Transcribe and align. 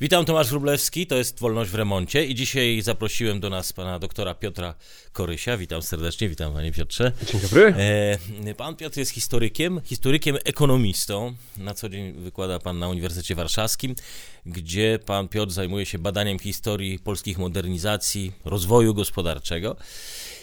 Witam, 0.00 0.24
Tomasz 0.24 0.50
Wróblewski, 0.50 1.06
to 1.06 1.16
jest 1.16 1.40
Wolność 1.40 1.70
w 1.70 1.74
Remoncie 1.74 2.26
i 2.26 2.34
dzisiaj 2.34 2.82
zaprosiłem 2.82 3.40
do 3.40 3.50
nas 3.50 3.72
pana 3.72 3.98
doktora 3.98 4.34
Piotra 4.34 4.74
Korysia. 5.12 5.56
Witam 5.56 5.82
serdecznie, 5.82 6.28
witam 6.28 6.52
panie 6.52 6.72
Piotrze. 6.72 7.12
Dzień 7.32 7.40
dobry. 7.40 7.74
E, 8.46 8.54
pan 8.54 8.76
Piotr 8.76 8.98
jest 8.98 9.10
historykiem, 9.10 9.80
historykiem 9.84 10.36
ekonomistą. 10.44 11.34
Na 11.58 11.74
co 11.74 11.88
dzień 11.88 12.12
wykłada 12.12 12.58
pan 12.58 12.78
na 12.78 12.88
Uniwersytecie 12.88 13.34
Warszawskim, 13.34 13.94
gdzie 14.46 14.98
pan 15.06 15.28
Piotr 15.28 15.52
zajmuje 15.52 15.86
się 15.86 15.98
badaniem 15.98 16.38
historii 16.38 16.98
polskich 16.98 17.38
modernizacji, 17.38 18.32
rozwoju 18.44 18.94
gospodarczego. 18.94 19.76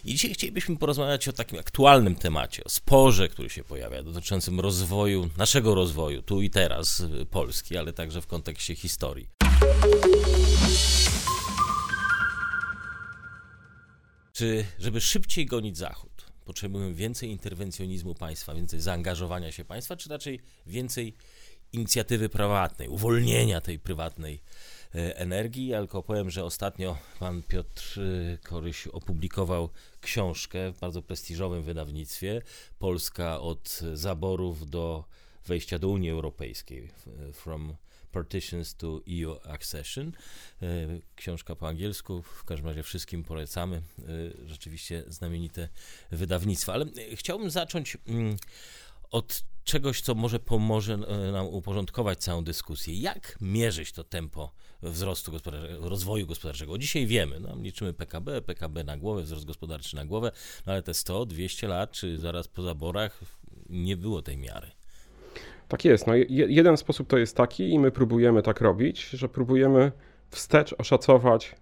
I 0.05 0.13
dzisiaj 0.13 0.33
chcielibyśmy 0.33 0.77
porozmawiać 0.77 1.27
o 1.27 1.33
takim 1.33 1.59
aktualnym 1.59 2.15
temacie, 2.15 2.63
o 2.63 2.69
sporze, 2.69 3.29
który 3.29 3.49
się 3.49 3.63
pojawia, 3.63 4.03
dotyczącym 4.03 4.59
rozwoju, 4.59 5.29
naszego 5.37 5.75
rozwoju, 5.75 6.21
tu 6.21 6.41
i 6.41 6.49
teraz 6.49 7.03
Polski, 7.29 7.77
ale 7.77 7.93
także 7.93 8.21
w 8.21 8.27
kontekście 8.27 8.75
historii. 8.75 9.42
Czy, 14.33 14.65
żeby 14.79 15.01
szybciej 15.01 15.45
gonić 15.45 15.77
Zachód, 15.77 16.25
potrzebujemy 16.45 16.93
więcej 16.93 17.29
interwencjonizmu 17.29 18.15
państwa, 18.15 18.55
więcej 18.55 18.81
zaangażowania 18.81 19.51
się 19.51 19.65
państwa, 19.65 19.95
czy 19.95 20.09
raczej 20.09 20.39
więcej 20.65 21.15
inicjatywy 21.73 22.29
prywatnej, 22.29 22.87
uwolnienia 22.87 23.61
tej 23.61 23.79
prywatnej 23.79 24.41
e, 24.95 25.17
energii? 25.17 25.67
Ja 25.67 25.79
tylko 25.79 26.03
powiem, 26.03 26.29
że 26.29 26.43
ostatnio 26.43 26.97
pan 27.19 27.43
Piotr 27.43 27.99
e, 27.99 28.37
Koryś 28.37 28.87
opublikował 28.87 29.69
książkę 30.01 30.71
w 30.71 30.79
bardzo 30.79 31.01
prestiżowym 31.01 31.63
wydawnictwie 31.63 32.41
Polska 32.79 33.39
od 33.39 33.81
zaborów 33.93 34.69
do 34.69 35.05
wejścia 35.45 35.79
do 35.79 35.89
Unii 35.89 36.09
Europejskiej. 36.09 36.89
From 37.33 37.75
Partitions 38.13 38.75
to 38.75 39.01
EU 39.09 39.35
Accession. 39.43 40.11
E, 40.61 40.65
książka 41.15 41.55
po 41.55 41.67
angielsku, 41.67 42.21
w 42.21 42.43
każdym 42.43 42.67
razie 42.67 42.83
wszystkim 42.83 43.23
polecamy. 43.23 43.77
E, 43.77 44.01
rzeczywiście 44.47 45.03
znamienite 45.07 45.69
wydawnictwo. 46.11 46.73
Ale 46.73 46.85
e, 46.85 47.15
chciałbym 47.15 47.49
zacząć 47.49 47.97
mm, 48.07 48.37
od 49.11 49.43
czegoś, 49.63 50.01
co 50.01 50.15
może 50.15 50.39
pomoże 50.39 50.97
nam 51.31 51.47
uporządkować 51.47 52.19
całą 52.19 52.43
dyskusję. 52.43 52.99
Jak 52.99 53.37
mierzyć 53.41 53.91
to 53.91 54.03
tempo 54.03 54.51
wzrostu 54.81 55.31
gospodarczego, 55.31 55.89
rozwoju 55.89 56.27
gospodarczego? 56.27 56.77
Dzisiaj 56.77 57.07
wiemy, 57.07 57.39
no, 57.39 57.55
liczymy 57.61 57.93
PKB, 57.93 58.41
PKB 58.41 58.83
na 58.83 58.97
głowę, 58.97 59.23
wzrost 59.23 59.45
gospodarczy 59.45 59.95
na 59.95 60.05
głowę, 60.05 60.31
no, 60.65 60.73
ale 60.73 60.83
te 60.83 60.93
100, 60.93 61.25
200 61.25 61.67
lat, 61.67 61.91
czy 61.91 62.17
zaraz 62.17 62.47
po 62.47 62.61
zaborach, 62.61 63.19
nie 63.69 63.97
było 63.97 64.21
tej 64.21 64.37
miary. 64.37 64.71
Tak 65.67 65.85
jest. 65.85 66.07
No, 66.07 66.13
jeden 66.29 66.77
sposób 66.77 67.07
to 67.07 67.17
jest 67.17 67.37
taki, 67.37 67.73
i 67.73 67.79
my 67.79 67.91
próbujemy 67.91 68.41
tak 68.41 68.61
robić, 68.61 69.09
że 69.09 69.29
próbujemy 69.29 69.91
wstecz 70.29 70.75
oszacować, 70.77 71.55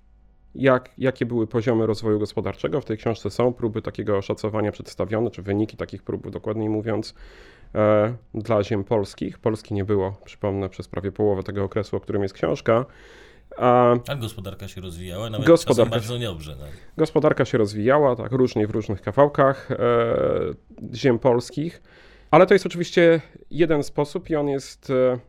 jak, 0.55 0.89
jakie 0.97 1.25
były 1.25 1.47
poziomy 1.47 1.85
rozwoju 1.85 2.19
gospodarczego. 2.19 2.81
W 2.81 2.85
tej 2.85 2.97
książce 2.97 3.29
są 3.29 3.53
próby 3.53 3.81
takiego 3.81 4.17
oszacowania 4.17 4.72
przedstawione, 4.72 5.31
czy 5.31 5.41
wyniki 5.41 5.77
takich 5.77 6.03
prób, 6.03 6.29
dokładniej 6.29 6.69
mówiąc, 6.69 7.13
e, 7.75 8.13
dla 8.33 8.63
ziem 8.63 8.83
polskich. 8.83 9.39
Polski 9.39 9.73
nie 9.73 9.85
było, 9.85 10.17
przypomnę, 10.25 10.69
przez 10.69 10.88
prawie 10.88 11.11
połowę 11.11 11.44
tego 11.44 11.63
okresu, 11.63 11.97
o 11.97 11.99
którym 11.99 12.22
jest 12.22 12.33
książka. 12.33 12.85
A, 13.57 13.95
A 14.07 14.16
gospodarka 14.16 14.67
się 14.67 14.81
rozwijała, 14.81 15.29
nawet 15.29 15.47
gospodarka, 15.47 15.91
bardzo 15.91 16.17
niedobrze. 16.17 16.55
Tak? 16.55 16.69
Gospodarka 16.97 17.45
się 17.45 17.57
rozwijała, 17.57 18.16
tak, 18.16 18.31
różnie 18.31 18.67
w 18.67 18.72
różnych 18.72 19.02
kawałkach 19.02 19.72
e, 19.72 19.77
ziem 20.94 21.19
polskich. 21.19 21.81
Ale 22.32 22.46
to 22.46 22.54
jest 22.54 22.66
oczywiście 22.66 23.22
jeden 23.52 23.84
sposób 23.84 24.30
i 24.30 24.36
on 24.36 24.48
jest 24.50 24.90
e, 24.90 25.20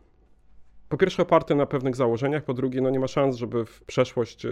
po 0.89 0.97
pierwsze 0.97 1.23
oparty 1.23 1.55
na 1.55 1.65
pewnych 1.65 1.95
założeniach, 1.95 2.43
po 2.43 2.53
drugie 2.53 2.81
no 2.81 2.89
nie 2.89 2.99
ma 2.99 3.07
szans, 3.07 3.35
żeby 3.35 3.65
w 3.65 3.81
przeszłość 3.81 4.45
e, 4.45 4.49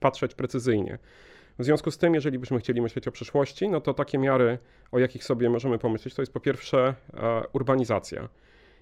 patrzeć 0.00 0.34
precyzyjnie. 0.34 0.98
W 1.58 1.64
związku 1.64 1.90
z 1.90 1.98
tym, 1.98 2.14
jeżeli 2.14 2.38
byśmy 2.38 2.58
chcieli 2.58 2.80
myśleć 2.80 3.08
o 3.08 3.12
przyszłości, 3.12 3.68
no 3.68 3.80
to 3.80 3.94
takie 3.94 4.18
miary, 4.18 4.58
o 4.92 4.98
jakich 4.98 5.24
sobie 5.24 5.50
możemy 5.50 5.78
pomyśleć, 5.78 6.14
to 6.14 6.22
jest 6.22 6.32
po 6.32 6.40
pierwsze 6.40 6.94
e, 7.14 7.42
urbanizacja. 7.52 8.28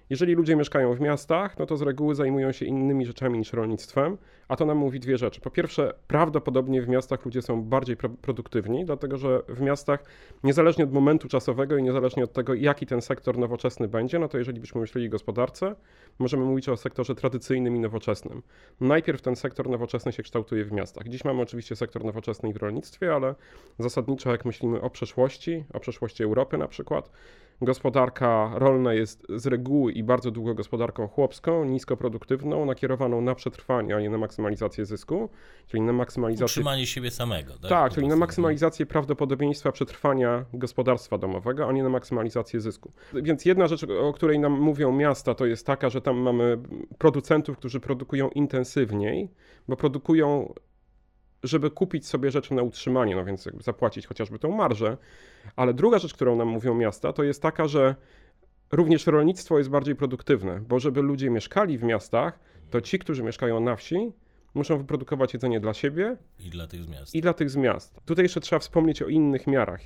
Jeżeli 0.09 0.35
ludzie 0.35 0.55
mieszkają 0.55 0.93
w 0.93 0.99
miastach, 0.99 1.59
no 1.59 1.65
to 1.65 1.77
z 1.77 1.81
reguły 1.81 2.15
zajmują 2.15 2.51
się 2.51 2.65
innymi 2.65 3.05
rzeczami 3.05 3.39
niż 3.39 3.53
rolnictwem, 3.53 4.17
a 4.47 4.55
to 4.55 4.65
nam 4.65 4.77
mówi 4.77 4.99
dwie 4.99 5.17
rzeczy. 5.17 5.41
Po 5.41 5.49
pierwsze, 5.49 5.93
prawdopodobnie 6.07 6.81
w 6.81 6.87
miastach 6.87 7.25
ludzie 7.25 7.41
są 7.41 7.61
bardziej 7.61 7.97
produktywni, 7.97 8.85
dlatego 8.85 9.17
że 9.17 9.41
w 9.49 9.61
miastach, 9.61 10.03
niezależnie 10.43 10.83
od 10.83 10.93
momentu 10.93 11.27
czasowego 11.27 11.77
i 11.77 11.83
niezależnie 11.83 12.23
od 12.23 12.33
tego, 12.33 12.53
jaki 12.53 12.85
ten 12.85 13.01
sektor 13.01 13.37
nowoczesny 13.37 13.87
będzie, 13.87 14.19
no 14.19 14.27
to 14.27 14.37
jeżeli 14.37 14.59
byśmy 14.59 14.81
myśleli 14.81 15.07
o 15.07 15.11
gospodarce, 15.11 15.75
możemy 16.19 16.45
mówić 16.45 16.69
o 16.69 16.77
sektorze 16.77 17.15
tradycyjnym 17.15 17.75
i 17.75 17.79
nowoczesnym. 17.79 18.41
Najpierw 18.81 19.21
ten 19.21 19.35
sektor 19.35 19.69
nowoczesny 19.69 20.11
się 20.11 20.23
kształtuje 20.23 20.65
w 20.65 20.71
miastach. 20.71 21.07
Dziś 21.07 21.25
mamy 21.25 21.41
oczywiście 21.41 21.75
sektor 21.75 22.05
nowoczesny 22.05 22.49
i 22.49 22.53
w 22.53 22.57
rolnictwie, 22.57 23.15
ale 23.15 23.35
zasadniczo 23.79 24.31
jak 24.31 24.45
myślimy 24.45 24.81
o 24.81 24.89
przeszłości, 24.89 25.63
o 25.73 25.79
przeszłości 25.79 26.23
Europy 26.23 26.57
na 26.57 26.67
przykład, 26.67 27.11
Gospodarka 27.61 28.51
rolna 28.55 28.93
jest 28.93 29.27
z 29.29 29.47
reguły 29.47 29.91
i 29.91 30.03
bardzo 30.03 30.31
długo 30.31 30.55
gospodarką 30.55 31.07
chłopską, 31.07 31.65
niskoproduktywną, 31.65 32.65
nakierowaną 32.65 33.21
na 33.21 33.35
przetrwanie, 33.35 33.95
a 33.95 33.99
nie 33.99 34.09
na 34.09 34.17
maksymalizację 34.17 34.85
zysku, 34.85 35.29
czyli 35.67 35.81
na 35.81 35.93
maksymalizację... 35.93 36.45
Utrzymanie 36.45 36.85
siebie 36.85 37.11
samego. 37.11 37.53
Tak, 37.53 37.69
tak 37.69 37.93
czyli 37.93 38.07
na 38.07 38.15
maksymalizację 38.15 38.85
prawdopodobieństwa 38.85 39.71
przetrwania 39.71 40.45
gospodarstwa 40.53 41.17
domowego, 41.17 41.67
a 41.67 41.71
nie 41.71 41.83
na 41.83 41.89
maksymalizację 41.89 42.59
zysku. 42.59 42.91
Więc 43.13 43.45
jedna 43.45 43.67
rzecz, 43.67 43.83
o 44.01 44.13
której 44.13 44.39
nam 44.39 44.61
mówią 44.61 44.91
miasta, 44.91 45.35
to 45.35 45.45
jest 45.45 45.65
taka, 45.65 45.89
że 45.89 46.01
tam 46.01 46.17
mamy 46.17 46.57
producentów, 46.97 47.57
którzy 47.57 47.79
produkują 47.79 48.29
intensywniej, 48.29 49.29
bo 49.67 49.75
produkują 49.75 50.53
żeby 51.43 51.71
kupić 51.71 52.07
sobie 52.07 52.31
rzeczy 52.31 52.53
na 52.53 52.61
utrzymanie, 52.61 53.15
no 53.15 53.25
więc 53.25 53.49
zapłacić 53.59 54.07
chociażby 54.07 54.39
tą 54.39 54.51
marżę. 54.51 54.97
Ale 55.55 55.73
druga 55.73 55.99
rzecz, 55.99 56.13
którą 56.13 56.35
nam 56.35 56.47
mówią 56.47 56.75
miasta, 56.75 57.13
to 57.13 57.23
jest 57.23 57.41
taka, 57.41 57.67
że 57.67 57.95
również 58.71 59.07
rolnictwo 59.07 59.57
jest 59.57 59.69
bardziej 59.69 59.95
produktywne, 59.95 60.59
bo 60.59 60.79
żeby 60.79 61.01
ludzie 61.01 61.29
mieszkali 61.29 61.77
w 61.77 61.83
miastach, 61.83 62.39
to 62.69 62.81
ci, 62.81 62.99
którzy 62.99 63.23
mieszkają 63.23 63.59
na 63.59 63.75
wsi, 63.75 64.13
muszą 64.53 64.77
wyprodukować 64.77 65.33
jedzenie 65.33 65.59
dla 65.59 65.73
siebie 65.73 66.17
i 66.39 66.49
dla 66.49 66.67
tych 66.67 66.89
miast. 66.89 67.15
I 67.15 67.21
dla 67.21 67.33
tych 67.33 67.55
miast. 67.55 67.99
Tutaj 68.05 68.25
jeszcze 68.25 68.39
trzeba 68.41 68.59
wspomnieć 68.59 69.01
o 69.01 69.07
innych 69.07 69.47
miarach. 69.47 69.81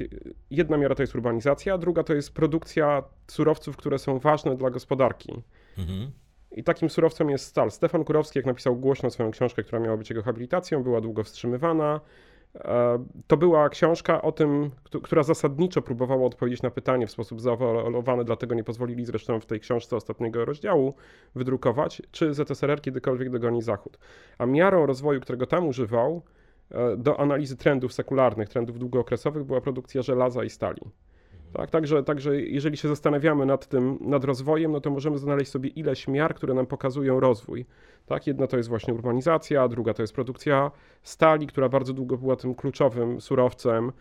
Jedna 0.52 0.78
miara 0.78 0.96
to 0.96 1.04
jest 1.04 1.16
urbanizacja, 1.16 1.74
a 1.74 1.78
druga 1.78 2.04
to 2.04 2.14
jest 2.14 2.34
produkcja 2.34 3.04
surowców, 3.28 3.78
które 3.78 4.00
są 4.00 4.20
ważne 4.20 4.58
dla 4.58 4.70
gospodarki. 4.70 5.44
Mhm. 5.78 6.12
I 6.52 6.64
takim 6.64 6.90
surowcem 6.90 7.30
jest 7.30 7.46
stal. 7.46 7.72
Stefan 7.72 8.04
Kurowski, 8.04 8.40
jak 8.40 8.46
napisał 8.46 8.76
głośno 8.76 9.10
swoją 9.10 9.32
książkę, 9.32 9.64
która 9.64 9.80
miała 9.80 9.98
być 9.98 10.10
jego 10.10 10.24
habilitacją, 10.24 10.84
była 10.84 11.02
długo 11.02 11.24
wstrzymywana. 11.24 12.02
E, 12.56 13.06
to 13.28 13.38
była 13.38 13.70
książka 13.70 14.22
o 14.22 14.32
tym, 14.32 14.72
która 15.04 15.24
zasadniczo 15.24 15.82
próbowała 15.82 16.26
odpowiedzieć 16.26 16.62
na 16.62 16.72
pytanie 16.72 17.08
w 17.08 17.12
sposób 17.12 17.42
zaawalowany, 17.42 18.24
dlatego 18.24 18.56
nie 18.56 18.64
pozwolili 18.64 19.06
zresztą 19.06 19.40
w 19.40 19.46
tej 19.46 19.60
książce 19.60 19.96
ostatniego 19.96 20.46
rozdziału 20.46 20.94
wydrukować, 21.36 22.02
czy 22.12 22.34
ZSRR 22.34 22.82
kiedykolwiek 22.82 23.30
dogoni 23.30 23.62
Zachód. 23.62 23.98
A 24.38 24.46
miarą 24.46 24.86
rozwoju, 24.86 25.22
którego 25.22 25.46
tam 25.46 25.68
używał 25.68 26.22
e, 26.72 26.98
do 26.98 27.20
analizy 27.20 27.58
trendów 27.58 27.94
sekularnych, 27.94 28.50
trendów 28.50 28.80
długookresowych 28.80 29.44
była 29.44 29.62
produkcja 29.62 30.02
żelaza 30.02 30.44
i 30.44 30.50
stali. 30.50 30.82
Tak, 31.54 31.70
także, 31.70 32.04
także 32.04 32.42
jeżeli 32.42 32.78
się 32.78 32.88
zastanawiamy 32.88 33.46
nad 33.46 33.68
tym, 33.68 33.98
nad 34.02 34.24
rozwojem, 34.24 34.72
no 34.72 34.82
to 34.82 34.90
możemy 34.90 35.18
znaleźć 35.18 35.52
sobie 35.52 35.70
ileś 35.70 36.08
miar, 36.08 36.36
które 36.36 36.54
nam 36.54 36.66
pokazują 36.66 37.20
rozwój. 37.20 37.66
Tak, 38.06 38.28
jedna 38.28 38.48
to 38.48 38.58
jest 38.58 38.70
właśnie 38.70 38.94
urbanizacja, 38.94 39.68
druga 39.68 39.94
to 39.94 40.04
jest 40.04 40.14
produkcja 40.14 40.72
stali, 41.04 41.48
która 41.48 41.70
bardzo 41.70 41.94
długo 41.94 42.18
była 42.18 42.36
tym 42.36 42.56
kluczowym 42.56 43.22
surowcem. 43.22 43.92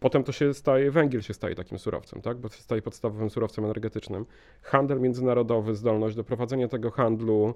Potem 0.00 0.24
to 0.24 0.32
się 0.32 0.54
staje, 0.54 0.90
węgiel 0.90 1.22
się 1.22 1.34
staje 1.34 1.54
takim 1.54 1.78
surowcem, 1.78 2.22
tak? 2.22 2.38
bo 2.38 2.48
się 2.48 2.62
staje 2.62 2.82
podstawowym 2.82 3.30
surowcem 3.30 3.64
energetycznym. 3.64 4.26
Handel 4.62 5.00
międzynarodowy, 5.00 5.74
zdolność 5.74 6.16
do 6.16 6.24
prowadzenia 6.24 6.68
tego 6.68 6.90
handlu, 6.90 7.54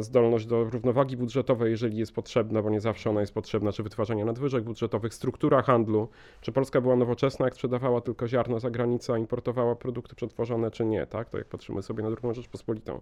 zdolność 0.00 0.46
do 0.46 0.64
równowagi 0.64 1.16
budżetowej, 1.16 1.70
jeżeli 1.70 1.98
jest 1.98 2.12
potrzebna, 2.12 2.62
bo 2.62 2.70
nie 2.70 2.80
zawsze 2.80 3.10
ona 3.10 3.20
jest 3.20 3.34
potrzebna, 3.34 3.72
czy 3.72 3.82
wytwarzania 3.82 4.24
nadwyżek 4.24 4.64
budżetowych, 4.64 5.14
struktura 5.14 5.62
handlu, 5.62 6.08
czy 6.40 6.52
Polska 6.52 6.80
była 6.80 6.96
nowoczesna, 6.96 7.44
jak 7.44 7.54
sprzedawała 7.54 8.00
tylko 8.00 8.28
ziarno 8.28 8.60
za 8.60 8.70
granicę, 8.70 9.18
importowała 9.18 9.76
produkty 9.76 10.16
przetworzone, 10.16 10.70
czy 10.70 10.84
nie, 10.84 11.06
tak? 11.06 11.30
To 11.30 11.38
jak 11.38 11.46
patrzymy 11.46 11.82
sobie 11.82 12.02
na 12.02 12.10
drugą 12.10 12.34
Rzeczpospolitą 12.34 13.00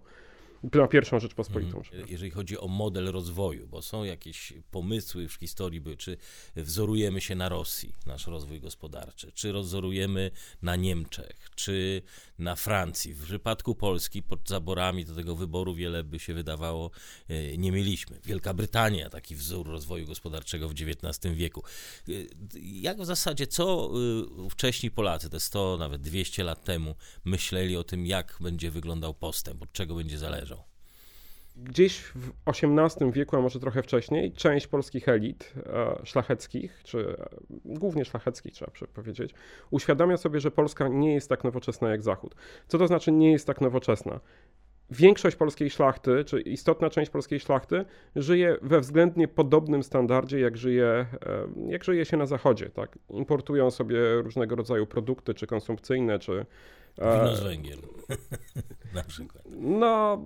na 0.63 0.87
pierwszą 0.87 1.19
Rzeczpospolitą. 1.19 1.77
Mhm. 1.77 2.05
Jeżeli 2.09 2.31
chodzi 2.31 2.57
o 2.57 2.67
model 2.67 3.05
rozwoju, 3.11 3.67
bo 3.67 3.81
są 3.81 4.03
jakieś 4.03 4.53
pomysły 4.71 5.27
w 5.27 5.33
historii, 5.33 5.81
by, 5.81 5.97
czy 5.97 6.17
wzorujemy 6.55 7.21
się 7.21 7.35
na 7.35 7.49
Rosji, 7.49 7.95
nasz 8.05 8.27
rozwój 8.27 8.59
gospodarczy, 8.59 9.31
czy 9.31 9.53
wzorujemy 9.53 10.31
na 10.61 10.75
Niemczech, 10.75 11.49
czy 11.55 12.01
na 12.39 12.55
Francji. 12.55 13.13
W 13.13 13.25
przypadku 13.25 13.75
Polski 13.75 14.23
pod 14.23 14.49
zaborami 14.49 15.05
do 15.05 15.15
tego 15.15 15.35
wyboru 15.35 15.75
wiele 15.75 16.03
by 16.03 16.19
się 16.19 16.33
wydawało 16.33 16.91
e, 17.27 17.57
nie 17.57 17.71
mieliśmy. 17.71 18.19
Wielka 18.23 18.53
Brytania, 18.53 19.09
taki 19.09 19.35
wzór 19.35 19.67
rozwoju 19.67 20.05
gospodarczego 20.05 20.69
w 20.69 20.71
XIX 20.71 21.35
wieku. 21.35 21.63
E, 22.09 22.11
jak 22.61 23.01
w 23.01 23.05
zasadzie, 23.05 23.47
co 23.47 23.91
e, 24.45 24.49
wcześniej 24.49 24.91
Polacy, 24.91 25.29
te 25.29 25.39
100, 25.39 25.77
nawet 25.77 26.01
200 26.01 26.43
lat 26.43 26.63
temu, 26.63 26.95
myśleli 27.25 27.77
o 27.77 27.83
tym, 27.83 28.05
jak 28.05 28.37
będzie 28.41 28.71
wyglądał 28.71 29.13
postęp, 29.13 29.61
od 29.61 29.71
czego 29.71 29.95
będzie 29.95 30.17
zależał? 30.17 30.54
Gdzieś 31.57 31.99
w 31.99 32.31
XVIII 32.45 33.11
wieku, 33.11 33.37
a 33.37 33.41
może 33.41 33.59
trochę 33.59 33.83
wcześniej, 33.83 34.31
część 34.31 34.67
polskich 34.67 35.09
elit 35.09 35.53
e, 35.65 35.99
szlacheckich, 36.03 36.81
czy 36.83 37.17
e, 37.19 37.27
głównie 37.65 38.05
szlacheckich 38.05 38.53
trzeba 38.53 38.71
powiedzieć, 38.93 39.33
uświadamia 39.71 40.17
sobie, 40.17 40.39
że 40.39 40.51
Polska 40.51 40.87
nie 40.87 41.13
jest 41.13 41.29
tak 41.29 41.43
nowoczesna 41.43 41.89
jak 41.89 42.03
Zachód. 42.03 42.35
Co 42.67 42.77
to 42.77 42.87
znaczy 42.87 43.11
nie 43.11 43.31
jest 43.31 43.47
tak 43.47 43.61
nowoczesna? 43.61 44.19
Większość 44.89 45.35
polskiej 45.35 45.69
szlachty, 45.69 46.23
czy 46.25 46.41
istotna 46.41 46.89
część 46.89 47.11
polskiej 47.11 47.39
szlachty, 47.39 47.85
żyje 48.15 48.57
we 48.61 48.79
względnie 48.79 49.27
podobnym 49.27 49.83
standardzie, 49.83 50.39
jak 50.39 50.57
żyje, 50.57 50.85
e, 50.85 51.07
jak 51.67 51.83
żyje 51.83 52.05
się 52.05 52.17
na 52.17 52.25
Zachodzie. 52.25 52.69
Tak? 52.69 52.99
Importują 53.09 53.71
sobie 53.71 54.21
różnego 54.21 54.55
rodzaju 54.55 54.87
produkty, 54.87 55.33
czy 55.33 55.47
konsumpcyjne, 55.47 56.19
czy. 56.19 56.45
Wino 56.97 57.35
z 57.35 57.43
Węgier, 57.43 57.77
na 58.95 59.03
przykład. 59.03 59.43
No, 59.59 60.25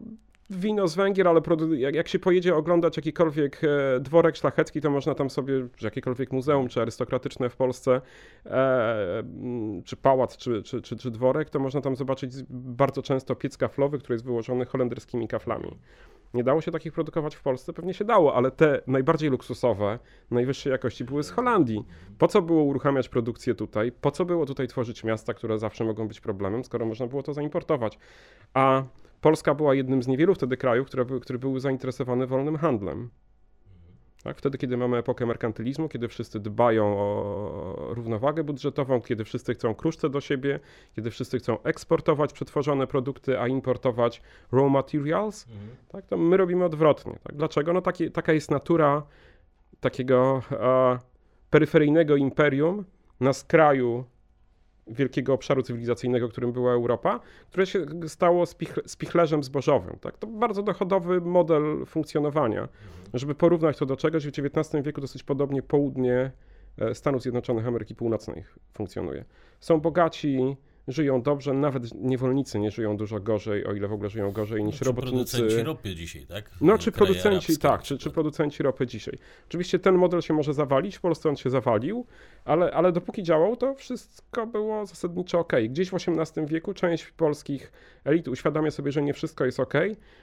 wino 0.50 0.88
z 0.88 0.96
Węgier, 0.96 1.28
ale 1.28 1.42
jak, 1.78 1.96
jak 1.96 2.08
się 2.08 2.20
pojedzie 2.20 2.56
oglądać 2.56 2.98
jakikolwiek 2.98 3.62
e, 3.64 4.00
dworek 4.00 4.36
szlachecki, 4.36 4.82
to 4.82 4.90
można 4.90 5.16
tam 5.16 5.30
sobie, 5.30 5.54
jakiekolwiek 5.82 6.32
muzeum, 6.32 6.68
czy 6.68 6.82
arystokratyczne 6.82 7.50
w 7.50 7.56
Polsce, 7.56 8.02
e, 8.46 9.24
czy 9.86 9.96
pałac, 9.98 10.38
czy, 10.38 10.64
czy, 10.64 10.82
czy, 10.82 10.98
czy, 10.98 11.12
dworek, 11.12 11.50
to 11.50 11.60
można 11.60 11.82
tam 11.82 11.96
zobaczyć 11.96 12.32
bardzo 12.50 13.02
często 13.02 13.36
piec 13.36 13.58
kaflowy, 13.58 14.00
który 14.00 14.14
jest 14.14 14.26
wyłożony 14.26 14.66
holenderskimi 14.66 15.28
kaflami. 15.28 15.78
Nie 16.34 16.44
dało 16.44 16.62
się 16.62 16.72
takich 16.72 16.94
produkować 16.94 17.36
w 17.36 17.42
Polsce? 17.42 17.74
Pewnie 17.74 17.94
się 17.94 18.06
dało, 18.06 18.36
ale 18.36 18.52
te 18.52 18.82
najbardziej 18.88 19.30
luksusowe, 19.30 20.00
najwyższej 20.32 20.72
jakości 20.72 21.04
były 21.06 21.24
z 21.24 21.32
Holandii. 21.32 21.86
Po 22.18 22.28
co 22.28 22.42
było 22.42 22.64
uruchamiać 22.64 23.10
produkcję 23.10 23.56
tutaj? 23.56 23.92
Po 23.92 24.12
co 24.12 24.26
było 24.26 24.46
tutaj 24.46 24.68
tworzyć 24.68 25.04
miasta, 25.04 25.34
które 25.34 25.58
zawsze 25.58 25.84
mogą 25.84 26.08
być 26.08 26.22
problemem, 26.22 26.64
skoro 26.64 26.86
można 26.86 27.08
było 27.08 27.24
to 27.24 27.34
zaimportować? 27.34 28.00
A 28.54 28.84
Polska 29.22 29.56
była 29.56 29.76
jednym 29.76 30.04
z 30.04 30.08
niewielu 30.08 30.36
wtedy 30.36 30.58
krajów, 30.58 30.88
które, 30.88 31.06
były, 31.06 31.20
które 31.20 31.40
były 31.40 31.60
zainteresowane 31.60 32.28
wolnym 32.28 32.58
handlem. 32.58 33.10
Tak, 34.24 34.38
wtedy, 34.38 34.58
kiedy 34.58 34.78
mamy 34.78 34.98
epokę 34.98 35.26
merkantylizmu, 35.26 35.90
kiedy 35.90 36.08
wszyscy 36.08 36.40
dbają 36.40 36.98
o 36.98 37.94
równowagę 37.94 38.44
budżetową, 38.44 39.02
kiedy 39.02 39.24
wszyscy 39.24 39.54
chcą 39.54 39.76
kruszce 39.76 40.10
do 40.10 40.22
siebie, 40.22 40.60
kiedy 40.96 41.12
wszyscy 41.12 41.40
chcą 41.40 41.64
eksportować 41.64 42.34
przetworzone 42.34 42.88
produkty, 42.88 43.40
a 43.40 43.48
importować 43.48 44.22
raw 44.52 44.72
materials, 44.72 45.48
mhm. 45.48 45.70
tak, 45.90 46.06
to 46.06 46.18
my 46.18 46.38
robimy 46.38 46.66
odwrotnie. 46.66 47.20
Tak? 47.24 47.36
Dlaczego? 47.36 47.74
No 47.74 47.82
taki, 47.82 48.12
taka 48.12 48.34
jest 48.34 48.52
natura 48.52 49.04
takiego 49.80 50.42
e, 50.52 51.00
peryferyjnego 51.50 52.16
imperium 52.16 52.86
na 53.20 53.34
skraju 53.34 54.04
wielkiego 54.90 55.34
obszaru 55.34 55.62
cywilizacyjnego, 55.62 56.30
którym 56.30 56.52
była 56.52 56.74
Europa, 56.74 57.20
które 57.50 57.66
się 57.66 57.86
stało 58.08 58.44
spichlerzem 58.86 59.44
zbożowym. 59.44 59.98
Tak? 60.02 60.18
To 60.18 60.28
bardzo 60.28 60.64
dochodowy 60.64 61.22
model 61.22 61.86
funkcjonowania. 61.86 62.68
Żeby 63.14 63.36
porównać 63.36 63.78
to 63.78 63.86
do 63.86 63.98
czegoś, 63.98 64.28
w 64.28 64.30
XIX 64.30 64.84
wieku 64.84 65.02
dosyć 65.02 65.24
podobnie 65.24 65.62
południe 65.62 66.32
e, 66.78 66.96
Stanów 66.96 67.22
Zjednoczonych 67.22 67.68
Ameryki 67.68 67.96
Północnej 67.96 68.44
funkcjonuje. 68.74 69.26
Są 69.60 69.80
bogaci, 69.80 70.58
żyją 70.90 71.22
dobrze, 71.22 71.54
nawet 71.54 71.94
niewolnicy 71.96 72.60
nie 72.60 72.72
żyją 72.72 72.98
dużo 72.98 73.20
gorzej, 73.20 73.66
o 73.66 73.74
ile 73.74 73.88
w 73.88 73.94
ogóle 73.94 74.10
żyją 74.10 74.32
gorzej 74.32 74.64
niż 74.64 74.82
no, 74.82 74.86
robotnicy. 74.86 75.38
producenci 75.38 75.64
ropy 75.64 75.96
dzisiaj, 75.96 76.26
tak? 76.26 76.52
No, 76.62 76.78
czy 76.78 76.92
producenci, 76.92 77.58
tak, 77.58 77.82
czy, 77.82 77.98
czy 77.98 78.10
producenci 78.12 78.64
ropy 78.64 78.88
dzisiaj. 78.88 79.18
Oczywiście 79.48 79.80
ten 79.80 79.96
model 79.96 80.22
się 80.22 80.34
może 80.34 80.54
zawalić, 80.54 80.98
w 80.98 81.02
Polsce 81.02 81.30
on 81.30 81.36
się 81.36 81.50
zawalił, 81.50 82.06
ale, 82.46 82.72
ale 82.72 82.92
dopóki 82.92 83.24
działał, 83.24 83.56
to 83.56 83.76
wszystko 83.76 84.48
było 84.48 84.86
zasadniczo 84.86 85.40
ok. 85.40 85.54
Gdzieś 85.70 85.90
w 85.90 85.94
XVIII 85.94 86.48
wieku 86.48 86.74
część 86.74 87.12
polskich 87.12 87.72
elit 88.06 88.28
uświadamia 88.28 88.72
sobie, 88.72 88.92
że 88.92 89.02
nie 89.02 89.14
wszystko 89.14 89.46
jest 89.46 89.60
ok, 89.60 89.74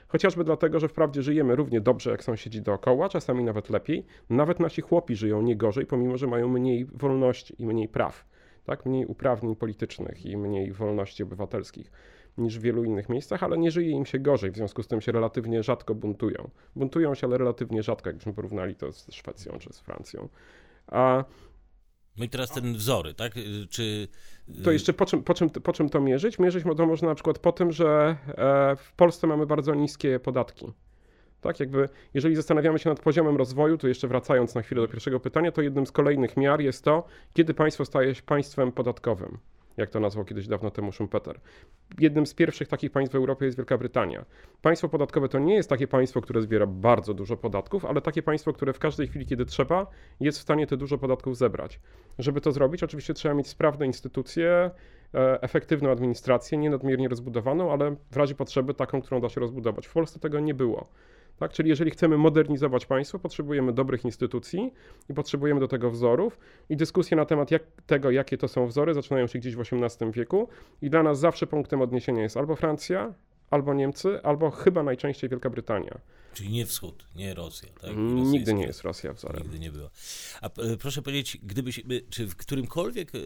chociażby 0.07 0.43
dlatego, 0.43 0.79
że 0.79 0.87
wprawdzie 0.87 1.21
żyjemy 1.21 1.55
równie 1.55 1.81
dobrze 1.81 2.11
jak 2.11 2.23
sąsiedzi 2.23 2.61
dookoła, 2.61 3.09
czasami 3.09 3.43
nawet 3.43 3.69
lepiej. 3.69 4.05
Nawet 4.29 4.59
nasi 4.59 4.81
chłopi 4.81 5.15
żyją 5.15 5.41
nie 5.41 5.55
gorzej, 5.55 5.85
pomimo, 5.85 6.17
że 6.17 6.27
mają 6.27 6.47
mniej 6.47 6.85
wolności 6.85 7.55
i 7.59 7.65
mniej 7.65 7.87
praw 7.87 8.25
tak? 8.67 8.85
mniej 8.85 9.05
uprawnień 9.05 9.55
politycznych 9.55 10.25
i 10.25 10.37
mniej 10.37 10.71
wolności 10.71 11.23
obywatelskich 11.23 11.91
niż 12.37 12.59
w 12.59 12.61
wielu 12.61 12.83
innych 12.83 13.09
miejscach, 13.09 13.43
ale 13.43 13.57
nie 13.57 13.71
żyje 13.71 13.91
im 13.91 14.05
się 14.05 14.19
gorzej, 14.19 14.51
w 14.51 14.55
związku 14.55 14.83
z 14.83 14.87
tym 14.87 15.01
się 15.01 15.11
relatywnie 15.11 15.63
rzadko 15.63 15.95
buntują. 15.95 16.49
Buntują 16.75 17.15
się, 17.15 17.27
ale 17.27 17.37
relatywnie 17.37 17.83
rzadko, 17.83 18.09
jakbyśmy 18.09 18.33
porównali 18.33 18.75
to 18.75 18.91
z 18.91 19.11
Szwecją 19.11 19.59
czy 19.59 19.73
z 19.73 19.79
Francją. 19.79 20.29
A 20.87 21.23
no 22.17 22.25
i 22.25 22.29
teraz 22.29 22.51
ten 22.51 22.73
wzory, 22.73 23.13
tak? 23.13 23.33
Czy... 23.69 24.07
To 24.63 24.71
jeszcze 24.71 24.93
po 24.93 25.05
czym, 25.05 25.23
po, 25.23 25.33
czym, 25.33 25.49
po 25.49 25.73
czym 25.73 25.89
to 25.89 26.01
mierzyć? 26.01 26.39
Mierzyć 26.39 26.63
to 26.77 26.85
można 26.85 27.07
na 27.07 27.15
przykład 27.15 27.39
po 27.39 27.51
tym, 27.51 27.71
że 27.71 28.17
e, 28.27 28.75
w 28.75 28.93
Polsce 28.93 29.27
mamy 29.27 29.45
bardzo 29.45 29.73
niskie 29.75 30.19
podatki. 30.19 30.65
Tak, 31.47 31.59
jakby 31.59 31.89
jeżeli 32.13 32.35
zastanawiamy 32.35 32.79
się 32.79 32.89
nad 32.89 32.99
poziomem 32.99 33.37
rozwoju, 33.37 33.77
to 33.77 33.87
jeszcze 33.87 34.07
wracając 34.07 34.55
na 34.55 34.61
chwilę 34.61 34.81
do 34.81 34.87
pierwszego 34.87 35.19
pytania, 35.19 35.51
to 35.51 35.61
jednym 35.61 35.85
z 35.85 35.91
kolejnych 35.91 36.37
miar 36.37 36.61
jest 36.61 36.83
to, 36.83 37.03
kiedy 37.33 37.53
państwo 37.53 37.85
staje 37.85 38.15
się 38.15 38.21
państwem 38.21 38.71
podatkowym, 38.71 39.37
jak 39.77 39.89
to 39.89 39.99
nazwał 39.99 40.25
kiedyś 40.25 40.47
dawno 40.47 40.71
temu 40.71 40.91
Schumpeter. 40.91 41.39
Jednym 41.99 42.25
z 42.25 42.33
pierwszych 42.33 42.67
takich 42.67 42.91
państw 42.91 43.13
w 43.13 43.15
Europie 43.15 43.45
jest 43.45 43.57
Wielka 43.57 43.77
Brytania. 43.77 44.25
Państwo 44.61 44.89
podatkowe 44.89 45.29
to 45.29 45.39
nie 45.39 45.55
jest 45.55 45.69
takie 45.69 45.87
państwo, 45.87 46.21
które 46.21 46.41
zbiera 46.41 46.65
bardzo 46.65 47.13
dużo 47.13 47.37
podatków, 47.37 47.85
ale 47.85 48.01
takie 48.01 48.23
państwo, 48.23 48.53
które 48.53 48.73
w 48.73 48.79
każdej 48.79 49.07
chwili, 49.07 49.25
kiedy 49.25 49.45
trzeba, 49.45 49.87
jest 50.19 50.39
w 50.39 50.41
stanie 50.41 50.67
te 50.67 50.77
dużo 50.77 50.97
podatków 50.97 51.37
zebrać. 51.37 51.79
Żeby 52.19 52.41
to 52.41 52.51
zrobić, 52.51 52.83
oczywiście 52.83 53.13
trzeba 53.13 53.35
mieć 53.35 53.47
sprawne 53.47 53.85
instytucje, 53.85 54.71
e, 55.13 55.41
efektywną 55.41 55.91
administrację, 55.91 56.57
nie 56.57 56.69
nadmiernie 56.69 57.07
rozbudowaną, 57.07 57.71
ale 57.71 57.95
w 58.11 58.17
razie 58.17 58.35
potrzeby 58.35 58.73
taką, 58.73 59.01
którą 59.01 59.21
da 59.21 59.29
się 59.29 59.41
rozbudować. 59.41 59.87
W 59.87 59.93
Polsce 59.93 60.19
tego 60.19 60.39
nie 60.39 60.53
było. 60.53 60.87
Tak? 61.39 61.53
Czyli 61.53 61.69
jeżeli 61.69 61.91
chcemy 61.91 62.17
modernizować 62.17 62.85
państwo, 62.85 63.19
potrzebujemy 63.19 63.73
dobrych 63.73 64.05
instytucji 64.05 64.73
i 65.09 65.13
potrzebujemy 65.13 65.59
do 65.59 65.67
tego 65.67 65.91
wzorów. 65.91 66.39
I 66.69 66.77
dyskusje 66.77 67.17
na 67.17 67.25
temat 67.25 67.51
jak, 67.51 67.63
tego, 67.85 68.11
jakie 68.11 68.37
to 68.37 68.47
są 68.47 68.67
wzory, 68.67 68.93
zaczynają 68.93 69.27
się 69.27 69.39
gdzieś 69.39 69.55
w 69.55 69.61
XVIII 69.61 70.11
wieku. 70.11 70.49
I 70.81 70.89
dla 70.89 71.03
nas 71.03 71.19
zawsze 71.19 71.47
punktem 71.47 71.81
odniesienia 71.81 72.21
jest 72.21 72.37
albo 72.37 72.55
Francja, 72.55 73.13
albo 73.49 73.73
Niemcy, 73.73 74.23
albo 74.23 74.51
chyba 74.51 74.83
najczęściej 74.83 75.29
Wielka 75.29 75.49
Brytania. 75.49 75.99
Czyli 76.33 76.49
nie 76.49 76.65
wschód, 76.65 77.05
nie 77.15 77.33
Rosja. 77.33 77.69
Tak? 77.81 77.91
Nigdy 77.97 78.53
nie 78.53 78.65
jest 78.65 78.81
Rosja 78.81 79.13
wzorem. 79.13 79.43
Nigdy 79.43 79.59
nie 79.59 79.71
była. 79.71 79.89
A 80.41 80.49
proszę 80.79 81.01
powiedzieć, 81.01 81.37
gdybyśmy, 81.43 82.01
czy 82.09 82.27
w 82.27 82.35
którymkolwiek 82.35 83.11
e, 83.15 83.17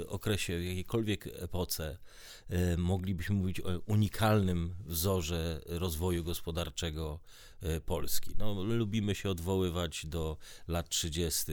e, 0.00 0.06
okresie, 0.08 0.58
w 0.58 0.64
jakiejkolwiek 0.64 1.26
epoce 1.26 1.98
moglibyśmy 2.78 3.34
mówić 3.34 3.60
o 3.60 3.68
unikalnym 3.86 4.74
wzorze 4.86 5.60
rozwoju 5.66 6.24
gospodarczego 6.24 7.20
Polski. 7.86 8.30
No, 8.38 8.62
lubimy 8.62 9.14
się 9.14 9.30
odwoływać 9.30 10.06
do 10.06 10.36
lat 10.68 10.88
30., 10.88 11.52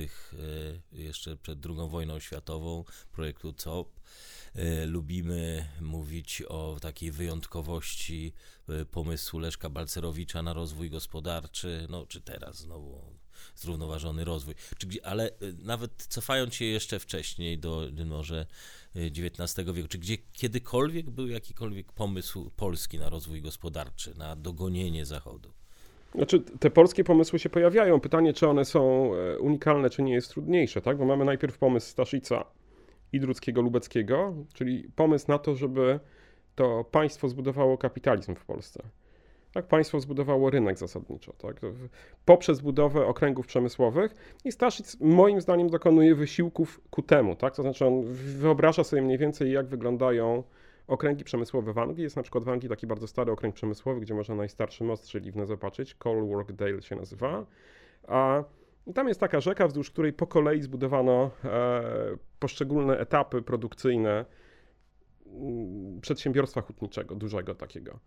jeszcze 0.92 1.38
przed 1.38 1.66
II 1.66 1.90
wojną 1.90 2.20
światową, 2.20 2.84
projektu 3.12 3.54
COP 3.54 3.95
E, 3.95 3.95
lubimy 4.86 5.66
mówić 5.82 6.42
o 6.42 6.78
takiej 6.82 7.12
wyjątkowości 7.12 8.34
e, 8.70 8.86
pomysłu 8.86 9.40
Leszka 9.40 9.70
Balcerowicza 9.70 10.42
na 10.42 10.54
rozwój 10.54 10.90
gospodarczy, 10.90 11.88
no 11.90 12.06
czy 12.06 12.22
teraz 12.22 12.58
znowu 12.58 13.02
zrównoważony 13.56 14.26
rozwój. 14.26 14.56
Ale 15.04 15.28
e, 15.28 15.32
nawet 15.64 15.92
cofając 16.10 16.54
się 16.54 16.66
jeszcze 16.66 17.00
wcześniej 17.00 17.58
do 17.58 17.88
może 18.06 18.46
XIX 18.96 19.72
wieku, 19.74 19.88
czy 19.88 19.98
gdzie 19.98 20.18
kiedykolwiek 20.18 21.10
był 21.10 21.28
jakikolwiek 21.28 21.92
pomysł 21.92 22.52
polski 22.56 23.00
na 23.00 23.10
rozwój 23.10 23.42
gospodarczy, 23.42 24.18
na 24.18 24.36
dogonienie 24.36 25.06
Zachodu? 25.06 25.54
Znaczy, 26.16 26.40
te 26.40 26.70
polskie 26.70 27.04
pomysły 27.04 27.40
się 27.40 27.50
pojawiają. 27.50 28.00
Pytanie, 28.00 28.34
czy 28.34 28.48
one 28.48 28.66
są 28.66 29.12
unikalne, 29.40 29.90
czy 29.90 30.04
nie 30.04 30.14
jest 30.14 30.30
trudniejsze, 30.30 30.82
tak? 30.82 30.98
Bo 30.98 31.06
mamy 31.06 31.26
najpierw 31.26 31.58
pomysł 31.58 31.88
Staszica, 31.90 32.46
Idruckiego 33.16 33.62
Lubeckiego, 33.62 34.34
czyli 34.54 34.90
pomysł 34.96 35.26
na 35.28 35.40
to, 35.40 35.56
żeby 35.56 36.00
to 36.56 36.84
państwo 36.84 37.30
zbudowało 37.30 37.78
kapitalizm 37.78 38.36
w 38.36 38.46
Polsce. 38.46 38.84
Tak, 39.54 39.68
państwo 39.68 40.00
zbudowało 40.00 40.50
rynek 40.50 40.78
zasadniczo, 40.78 41.34
tak, 41.34 41.62
poprzez 42.26 42.62
budowę 42.62 43.06
okręgów 43.06 43.48
przemysłowych 43.48 44.40
i 44.46 44.52
Staszic 44.52 44.98
moim 45.00 45.42
zdaniem 45.42 45.70
dokonuje 45.70 46.16
wysiłków 46.16 46.82
ku 46.90 47.02
temu, 47.02 47.36
tak, 47.36 47.56
to 47.56 47.62
znaczy 47.62 47.86
on 47.86 48.04
wyobraża 48.14 48.84
sobie 48.84 49.02
mniej 49.02 49.18
więcej 49.18 49.52
jak 49.52 49.68
wyglądają 49.68 50.44
okręgi 50.88 51.24
przemysłowe 51.24 51.74
w 51.74 51.78
Anglii. 51.78 52.04
Jest 52.04 52.16
na 52.16 52.22
przykład 52.22 52.44
w 52.44 52.50
Anglii 52.50 52.70
taki 52.70 52.88
bardzo 52.88 53.08
stary 53.08 53.32
okręg 53.32 53.56
przemysłowy, 53.56 54.02
gdzie 54.02 54.14
można 54.14 54.36
najstarszy 54.36 54.84
most 54.84 55.12
żeliwny 55.12 55.46
zobaczyć, 55.46 55.96
Colworkdale 55.96 56.82
się 56.82 56.96
nazywa, 56.96 57.46
a 58.08 58.44
i 58.88 58.94
tam 58.94 59.08
jest 59.08 59.20
taka 59.20 59.40
rzeka, 59.40 59.68
wzdłuż 59.68 59.92
której 59.92 60.14
po 60.14 60.28
kolei 60.28 60.62
zbudowano 60.62 61.32
e, 61.46 61.82
poszczególne 62.40 62.98
etapy 62.98 63.42
produkcyjne 63.42 64.26
mm, 65.26 66.02
przedsiębiorstwa 66.02 66.62
hutniczego, 66.62 67.16
dużego 67.16 67.56
takiego. 67.56 68.00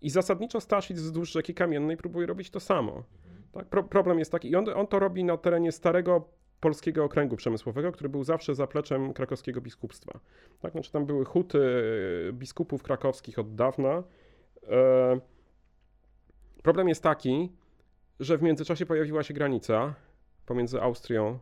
I 0.00 0.10
zasadniczo 0.10 0.60
Staszic 0.60 0.98
wzdłuż 0.98 1.32
rzeki 1.32 1.54
Kamiennej 1.54 1.96
próbuje 1.96 2.26
robić 2.26 2.50
to 2.50 2.60
samo. 2.60 3.04
Tak? 3.52 3.66
Pro, 3.66 3.82
problem 3.82 4.18
jest 4.18 4.32
taki, 4.32 4.50
i 4.50 4.56
on, 4.56 4.68
on 4.68 4.86
to 4.86 4.98
robi 4.98 5.24
na 5.24 5.36
terenie 5.36 5.72
starego 5.72 6.28
polskiego 6.60 7.04
okręgu 7.04 7.36
przemysłowego, 7.36 7.92
który 7.92 8.08
był 8.08 8.24
zawsze 8.24 8.54
zapleczem 8.54 9.12
krakowskiego 9.12 9.60
biskupstwa. 9.60 10.20
Tak? 10.60 10.72
Znaczy 10.72 10.92
tam 10.92 11.06
były 11.06 11.24
huty 11.24 11.60
biskupów 12.32 12.82
krakowskich 12.82 13.38
od 13.38 13.54
dawna. 13.54 14.02
E, 14.68 15.20
Problem 16.62 16.88
jest 16.88 17.02
taki, 17.02 17.52
że 18.20 18.38
w 18.38 18.42
międzyczasie 18.42 18.86
pojawiła 18.86 19.22
się 19.22 19.34
granica 19.34 19.94
pomiędzy 20.46 20.82
Austrią 20.82 21.38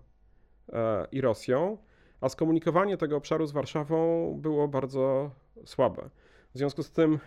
e, 0.72 1.06
i 1.12 1.20
Rosją, 1.20 1.78
a 2.20 2.28
skomunikowanie 2.28 2.96
tego 2.96 3.16
obszaru 3.16 3.46
z 3.46 3.52
Warszawą 3.52 4.34
było 4.40 4.68
bardzo 4.68 5.30
słabe. 5.64 6.10
W 6.54 6.58
związku 6.58 6.82
z 6.82 6.90
tym 6.90 7.18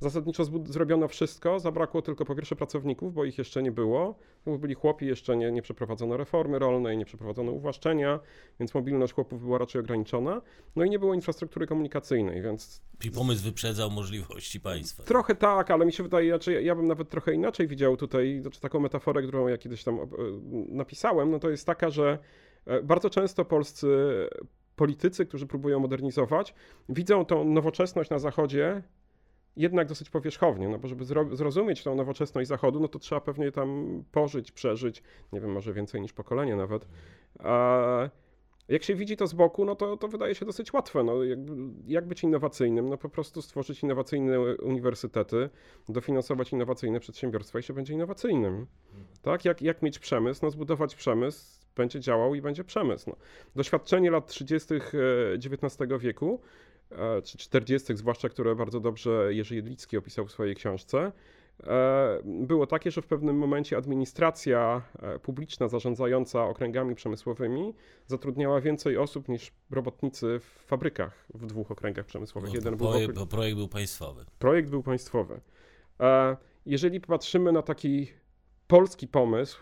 Zasadniczo 0.00 0.44
zrobiono 0.64 1.08
wszystko, 1.08 1.60
zabrakło 1.60 2.02
tylko 2.02 2.24
po 2.24 2.34
pierwsze 2.34 2.56
pracowników, 2.56 3.14
bo 3.14 3.24
ich 3.24 3.38
jeszcze 3.38 3.62
nie 3.62 3.72
było. 3.72 4.18
Byli 4.46 4.74
chłopi, 4.74 5.06
jeszcze 5.06 5.36
nie, 5.36 5.52
nie 5.52 5.62
przeprowadzono 5.62 6.16
reformy 6.16 6.58
rolnej, 6.58 6.98
nie 6.98 7.04
przeprowadzono 7.04 7.52
uwłaszczenia, 7.52 8.20
więc 8.60 8.74
mobilność 8.74 9.12
chłopów 9.12 9.42
była 9.42 9.58
raczej 9.58 9.80
ograniczona. 9.80 10.42
No 10.76 10.84
i 10.84 10.90
nie 10.90 10.98
było 10.98 11.14
infrastruktury 11.14 11.66
komunikacyjnej, 11.66 12.42
więc... 12.42 12.82
Czyli 12.98 13.14
pomysł 13.14 13.44
wyprzedzał 13.44 13.90
możliwości 13.90 14.60
państwa. 14.60 15.02
Trochę 15.02 15.34
tak, 15.34 15.70
ale 15.70 15.86
mi 15.86 15.92
się 15.92 16.02
wydaje, 16.02 16.30
znaczy 16.30 16.62
ja 16.62 16.74
bym 16.74 16.86
nawet 16.86 17.08
trochę 17.08 17.34
inaczej 17.34 17.66
widział 17.68 17.96
tutaj, 17.96 18.38
znaczy 18.42 18.60
taką 18.60 18.80
metaforę, 18.80 19.22
którą 19.22 19.48
ja 19.48 19.58
kiedyś 19.58 19.84
tam 19.84 19.98
e, 19.98 20.06
napisałem, 20.68 21.30
no 21.30 21.38
to 21.38 21.50
jest 21.50 21.66
taka, 21.66 21.90
że 21.90 22.18
e, 22.66 22.82
bardzo 22.82 23.10
często 23.10 23.44
polscy 23.44 23.88
politycy, 24.76 25.26
którzy 25.26 25.46
próbują 25.46 25.80
modernizować, 25.80 26.54
widzą 26.88 27.24
tą 27.24 27.44
nowoczesność 27.44 28.10
na 28.10 28.18
Zachodzie 28.18 28.82
jednak 29.56 29.88
dosyć 29.88 30.10
powierzchownie, 30.10 30.68
no 30.68 30.78
bo 30.78 30.88
żeby 30.88 31.04
zrozumieć 31.36 31.82
tą 31.82 31.94
nowoczesność 31.94 32.48
Zachodu, 32.48 32.80
no 32.80 32.88
to 32.88 32.98
trzeba 32.98 33.20
pewnie 33.20 33.52
tam 33.52 34.02
pożyć, 34.12 34.52
przeżyć, 34.52 35.02
nie 35.32 35.40
wiem, 35.40 35.52
może 35.52 35.72
więcej 35.72 36.00
niż 36.00 36.12
pokolenie 36.12 36.56
nawet. 36.56 36.86
A 37.38 38.08
jak 38.68 38.82
się 38.82 38.94
widzi 38.94 39.16
to 39.16 39.26
z 39.26 39.34
boku, 39.34 39.64
no 39.64 39.74
to, 39.74 39.96
to 39.96 40.08
wydaje 40.08 40.34
się 40.34 40.46
dosyć 40.46 40.72
łatwe. 40.72 41.04
No, 41.04 41.24
jak, 41.24 41.38
jak 41.86 42.06
być 42.06 42.22
innowacyjnym? 42.22 42.88
No 42.88 42.98
po 42.98 43.08
prostu 43.08 43.42
stworzyć 43.42 43.82
innowacyjne 43.82 44.40
uniwersytety, 44.40 45.50
dofinansować 45.88 46.52
innowacyjne 46.52 47.00
przedsiębiorstwa 47.00 47.58
i 47.58 47.62
się 47.62 47.74
będzie 47.74 47.94
innowacyjnym. 47.94 48.66
Tak? 49.22 49.44
Jak, 49.44 49.62
jak 49.62 49.82
mieć 49.82 49.98
przemysł? 49.98 50.40
No 50.42 50.50
zbudować 50.50 50.94
przemysł, 50.94 51.60
będzie 51.76 52.00
działał 52.00 52.34
i 52.34 52.42
będzie 52.42 52.64
przemysł. 52.64 53.10
No. 53.10 53.16
Doświadczenie 53.56 54.10
lat 54.10 54.26
30. 54.26 54.74
XIX 55.44 55.80
e, 55.80 55.98
wieku 55.98 56.40
czy 57.24 57.38
40., 57.38 57.96
zwłaszcza 57.96 58.28
które 58.28 58.54
bardzo 58.54 58.80
dobrze 58.80 59.34
Jerzy 59.34 59.54
Jedlicki 59.56 59.96
opisał 59.96 60.26
w 60.26 60.32
swojej 60.32 60.54
książce, 60.54 61.12
e, 61.62 62.20
było 62.24 62.66
takie, 62.66 62.90
że 62.90 63.02
w 63.02 63.06
pewnym 63.06 63.36
momencie 63.36 63.76
administracja 63.76 64.82
e, 64.98 65.18
publiczna 65.18 65.68
zarządzająca 65.68 66.44
okręgami 66.44 66.94
przemysłowymi 66.94 67.74
zatrudniała 68.06 68.60
więcej 68.60 68.98
osób 68.98 69.28
niż 69.28 69.52
robotnicy 69.70 70.40
w 70.40 70.66
fabrykach 70.66 71.26
w 71.34 71.46
dwóch 71.46 71.70
okręgach 71.70 72.06
przemysłowych. 72.06 72.50
Bo, 72.50 72.56
Jeden 72.56 72.76
projekt, 72.76 73.14
był... 73.14 73.24
bo 73.24 73.26
projekt 73.26 73.56
był 73.56 73.68
państwowy. 73.68 74.24
Projekt 74.38 74.70
był 74.70 74.82
państwowy. 74.82 75.40
Jeżeli 76.66 77.00
popatrzymy 77.00 77.52
na 77.52 77.62
taki 77.62 78.08
polski 78.66 79.08
pomysł, 79.08 79.58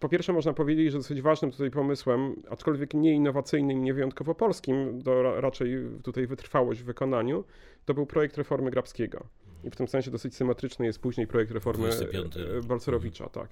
po 0.00 0.08
pierwsze 0.08 0.32
można 0.32 0.52
powiedzieć, 0.52 0.92
że 0.92 0.98
dosyć 0.98 1.22
ważnym 1.22 1.50
tutaj 1.50 1.70
pomysłem, 1.70 2.42
aczkolwiek 2.50 2.94
nie 2.94 3.14
innowacyjnym, 3.14 3.84
nie 3.84 3.94
wyjątkowo 3.94 4.34
polskim, 4.34 5.02
to 5.02 5.40
raczej 5.40 5.76
tutaj 6.02 6.26
wytrwałość 6.26 6.80
w 6.80 6.84
wykonaniu, 6.84 7.44
to 7.84 7.94
był 7.94 8.06
projekt 8.06 8.38
reformy 8.38 8.70
Grabskiego. 8.70 9.26
I 9.64 9.70
w 9.70 9.76
tym 9.76 9.88
sensie 9.88 10.10
dosyć 10.10 10.36
symetryczny 10.36 10.86
jest 10.86 11.00
później 11.00 11.26
projekt 11.26 11.52
reformy 11.52 11.88
e, 11.88 12.62
Balcerowicza, 12.66 13.28
tak. 13.28 13.48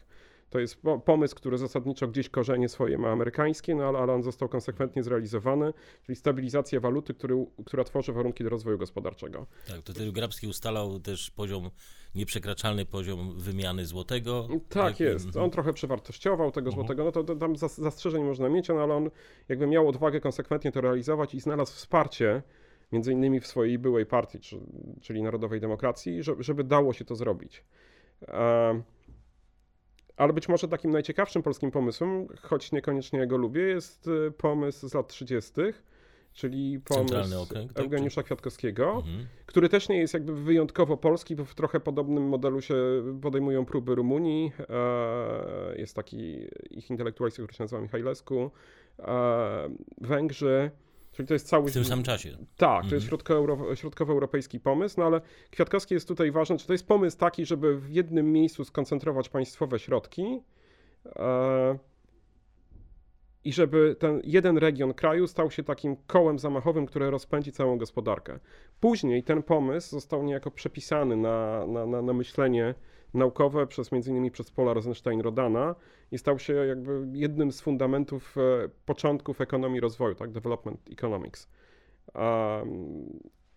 To 0.50 0.58
jest 0.58 0.82
pomysł, 1.04 1.36
który 1.36 1.58
zasadniczo 1.58 2.08
gdzieś 2.08 2.28
korzenie 2.28 2.68
swoje 2.68 2.98
ma 2.98 3.10
amerykańskie, 3.10 3.74
no 3.74 3.84
ale, 3.84 3.98
ale 3.98 4.12
on 4.12 4.22
został 4.22 4.48
konsekwentnie 4.48 5.02
zrealizowany, 5.02 5.72
czyli 6.02 6.16
stabilizacja 6.16 6.80
waluty, 6.80 7.14
który, 7.14 7.46
która 7.66 7.84
tworzy 7.84 8.12
warunki 8.12 8.44
do 8.44 8.50
rozwoju 8.50 8.78
gospodarczego. 8.78 9.46
Tak, 9.68 9.82
to 9.82 9.92
wtedy 9.92 10.12
Grabski 10.12 10.46
ustalał 10.46 11.00
też 11.00 11.30
poziom, 11.30 11.70
nieprzekraczalny 12.14 12.86
poziom 12.86 13.38
wymiany 13.38 13.86
złotego. 13.86 14.48
Tak, 14.50 14.60
tak 14.68 15.00
jest. 15.00 15.36
On 15.36 15.50
trochę 15.50 15.72
przewartościował 15.72 16.50
tego 16.50 16.70
mhm. 16.70 16.86
złotego, 16.86 17.04
no 17.04 17.12
to, 17.12 17.24
to 17.24 17.36
tam 17.36 17.56
zastrzeżeń 17.56 18.24
można 18.24 18.48
mieć, 18.48 18.68
no 18.68 18.82
ale 18.82 18.94
on 18.94 19.10
jakby 19.48 19.66
miał 19.66 19.88
odwagę 19.88 20.20
konsekwentnie 20.20 20.72
to 20.72 20.80
realizować 20.80 21.34
i 21.34 21.40
znalazł 21.40 21.72
wsparcie 21.72 22.42
między 22.92 23.12
innymi 23.12 23.40
w 23.40 23.46
swojej 23.46 23.78
byłej 23.78 24.06
partii, 24.06 24.38
czyli 25.00 25.22
Narodowej 25.22 25.60
Demokracji, 25.60 26.20
żeby 26.38 26.64
dało 26.64 26.92
się 26.92 27.04
to 27.04 27.14
zrobić. 27.14 27.64
Ale 30.16 30.32
być 30.32 30.48
może 30.48 30.68
takim 30.68 30.90
najciekawszym 30.90 31.42
polskim 31.42 31.70
pomysłem, 31.70 32.28
choć 32.42 32.72
niekoniecznie 32.72 33.26
go 33.26 33.36
lubię, 33.36 33.62
jest 33.62 34.08
y, 34.08 34.32
pomysł 34.38 34.88
z 34.88 34.94
lat 34.94 35.08
30., 35.08 35.52
czyli 36.36 36.80
pomysł 36.80 37.42
okręg, 37.42 37.72
tak? 37.72 37.84
Eugeniusza 37.84 38.22
Kwiatkowskiego, 38.22 38.92
mhm. 38.96 39.26
który 39.46 39.68
też 39.68 39.88
nie 39.88 39.98
jest 39.98 40.14
jakby 40.14 40.34
wyjątkowo 40.34 40.96
polski, 40.96 41.36
bo 41.36 41.44
w 41.44 41.54
trochę 41.54 41.80
podobnym 41.80 42.28
modelu 42.28 42.60
się 42.60 42.74
podejmują 43.22 43.64
próby 43.64 43.94
Rumunii. 43.94 44.52
E, 44.68 45.78
jest 45.78 45.96
taki 45.96 46.46
ich 46.70 46.90
intelektualista, 46.90 47.42
który 47.42 47.54
się 47.54 47.64
nazywa 47.64 47.82
Michajlesku, 47.82 48.50
e, 48.98 49.68
Węgrzy. 50.00 50.70
Czyli 51.16 51.28
to 51.28 51.34
jest 51.34 51.48
cały... 51.48 51.70
W 51.70 51.72
tym 51.72 51.84
samym 51.84 52.04
czasie. 52.04 52.36
Tak, 52.56 52.80
to 52.88 52.94
jest 52.94 53.12
mhm. 53.12 53.76
środkowoeuropejski 53.76 54.60
pomysł, 54.60 54.94
no 54.98 55.06
ale 55.06 55.20
Kwiatkowski 55.50 55.94
jest 55.94 56.08
tutaj 56.08 56.30
ważny, 56.30 56.58
czy 56.58 56.66
to 56.66 56.72
jest 56.72 56.86
pomysł 56.86 57.18
taki, 57.18 57.46
żeby 57.46 57.80
w 57.80 57.90
jednym 57.90 58.32
miejscu 58.32 58.64
skoncentrować 58.64 59.28
państwowe 59.28 59.78
środki 59.78 60.40
e, 61.16 61.78
i 63.44 63.52
żeby 63.52 63.96
ten 63.98 64.20
jeden 64.24 64.58
region 64.58 64.94
kraju 64.94 65.26
stał 65.26 65.50
się 65.50 65.62
takim 65.62 65.96
kołem 66.06 66.38
zamachowym, 66.38 66.86
które 66.86 67.10
rozpędzi 67.10 67.52
całą 67.52 67.78
gospodarkę. 67.78 68.38
Później 68.80 69.22
ten 69.22 69.42
pomysł 69.42 69.90
został 69.90 70.22
niejako 70.22 70.50
przepisany 70.50 71.16
na, 71.16 71.66
na, 71.66 71.86
na, 71.86 72.02
na 72.02 72.12
myślenie 72.12 72.74
naukowe 73.14 73.66
przez 73.66 73.92
innymi 73.92 74.30
przez 74.30 74.50
Paula 74.50 74.72
Rosenstein-Rodana 74.72 75.74
i 76.12 76.18
stał 76.18 76.38
się 76.38 76.52
jakby 76.52 77.06
jednym 77.12 77.52
z 77.52 77.60
fundamentów 77.60 78.36
e, 78.38 78.68
początków 78.86 79.40
ekonomii 79.40 79.80
rozwoju, 79.80 80.14
tak, 80.14 80.30
development 80.30 80.80
economics. 80.92 81.48